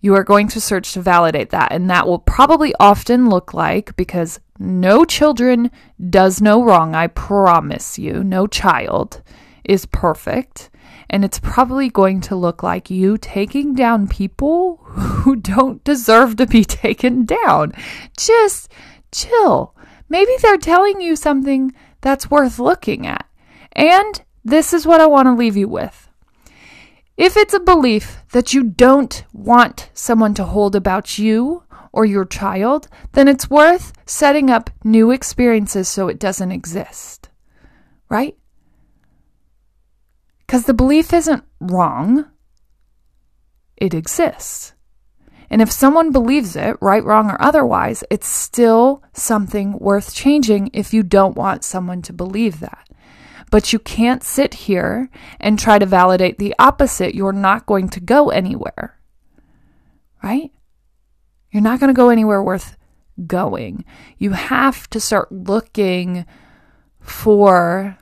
you 0.00 0.14
are 0.14 0.24
going 0.24 0.48
to 0.48 0.60
search 0.60 0.92
to 0.92 1.02
validate 1.02 1.50
that. 1.50 1.72
And 1.72 1.88
that 1.90 2.06
will 2.06 2.18
probably 2.18 2.74
often 2.80 3.28
look 3.28 3.52
like 3.52 3.94
because 3.96 4.40
no 4.58 5.04
children 5.04 5.70
does 6.08 6.40
no 6.40 6.62
wrong, 6.62 6.94
I 6.94 7.06
promise 7.06 7.98
you, 7.98 8.24
no 8.24 8.46
child 8.46 9.22
is 9.64 9.86
perfect. 9.86 10.69
And 11.12 11.24
it's 11.24 11.40
probably 11.40 11.90
going 11.90 12.20
to 12.22 12.36
look 12.36 12.62
like 12.62 12.88
you 12.88 13.18
taking 13.18 13.74
down 13.74 14.06
people 14.06 14.76
who 14.84 15.36
don't 15.54 15.82
deserve 15.82 16.36
to 16.36 16.46
be 16.46 16.64
taken 16.82 17.26
down. 17.26 17.72
Just 18.16 18.70
chill. 19.12 19.74
Maybe 20.08 20.32
they're 20.40 20.56
telling 20.56 21.00
you 21.00 21.16
something 21.16 21.74
that's 22.00 22.30
worth 22.30 22.60
looking 22.60 23.06
at. 23.06 23.26
And 23.72 24.22
this 24.44 24.72
is 24.72 24.86
what 24.86 25.00
I 25.00 25.06
want 25.06 25.26
to 25.26 25.34
leave 25.34 25.56
you 25.56 25.68
with. 25.68 26.08
If 27.16 27.36
it's 27.36 27.54
a 27.54 27.60
belief 27.60 28.22
that 28.32 28.54
you 28.54 28.62
don't 28.62 29.24
want 29.32 29.90
someone 29.92 30.32
to 30.34 30.44
hold 30.44 30.74
about 30.74 31.18
you 31.18 31.64
or 31.92 32.04
your 32.04 32.24
child, 32.24 32.88
then 33.12 33.28
it's 33.28 33.50
worth 33.50 33.92
setting 34.06 34.48
up 34.48 34.70
new 34.84 35.10
experiences 35.10 35.88
so 35.88 36.08
it 36.08 36.18
doesn't 36.18 36.52
exist. 36.52 37.28
Right? 38.08 38.36
Because 40.50 40.64
the 40.64 40.74
belief 40.74 41.12
isn't 41.12 41.44
wrong, 41.60 42.24
it 43.76 43.94
exists. 43.94 44.72
And 45.48 45.62
if 45.62 45.70
someone 45.70 46.10
believes 46.10 46.56
it, 46.56 46.76
right, 46.80 47.04
wrong, 47.04 47.30
or 47.30 47.40
otherwise, 47.40 48.02
it's 48.10 48.26
still 48.26 49.00
something 49.12 49.78
worth 49.78 50.12
changing 50.12 50.70
if 50.72 50.92
you 50.92 51.04
don't 51.04 51.36
want 51.36 51.62
someone 51.62 52.02
to 52.02 52.12
believe 52.12 52.58
that. 52.58 52.88
But 53.52 53.72
you 53.72 53.78
can't 53.78 54.24
sit 54.24 54.54
here 54.54 55.08
and 55.38 55.56
try 55.56 55.78
to 55.78 55.86
validate 55.86 56.38
the 56.38 56.56
opposite. 56.58 57.14
You're 57.14 57.32
not 57.32 57.66
going 57.66 57.88
to 57.90 58.00
go 58.00 58.30
anywhere, 58.30 58.98
right? 60.20 60.50
You're 61.52 61.62
not 61.62 61.78
going 61.78 61.94
to 61.94 61.96
go 61.96 62.08
anywhere 62.08 62.42
worth 62.42 62.76
going. 63.24 63.84
You 64.18 64.32
have 64.32 64.90
to 64.90 64.98
start 64.98 65.30
looking 65.30 66.26
for 66.98 67.96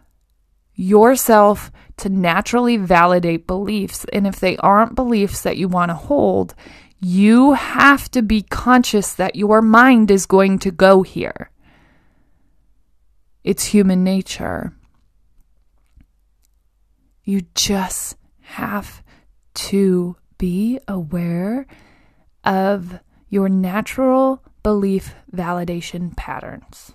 yourself 0.75 1.71
to 1.99 2.09
naturally 2.09 2.77
validate 2.77 3.47
beliefs. 3.47 4.05
And 4.13 4.27
if 4.27 4.41
they 4.41 4.57
aren't 4.59 4.95
beliefs 4.95 5.43
that 5.43 5.57
you 5.57 5.69
want 5.69 5.91
to 5.91 5.95
hold, 5.95 6.55
you 7.01 7.53
have 7.53 8.11
to 8.11 8.23
be 8.23 8.43
conscious 8.43 9.15
that 9.15 9.37
your 9.37 9.63
mind 9.63 10.11
is 10.11 10.27
going 10.27 10.59
to 10.61 10.71
go 10.71 11.03
here. 11.03 11.51
It's 13.45 13.67
human 13.67 14.03
nature. 14.03 14.75
You 17.25 17.43
just 17.55 18.17
have 18.41 19.03
to 19.55 20.17
be 20.39 20.79
aware 20.89 21.67
of 22.45 23.01
your 23.29 23.49
natural 23.49 24.43
belief 24.63 25.15
validation 25.35 26.17
patterns. 26.17 26.93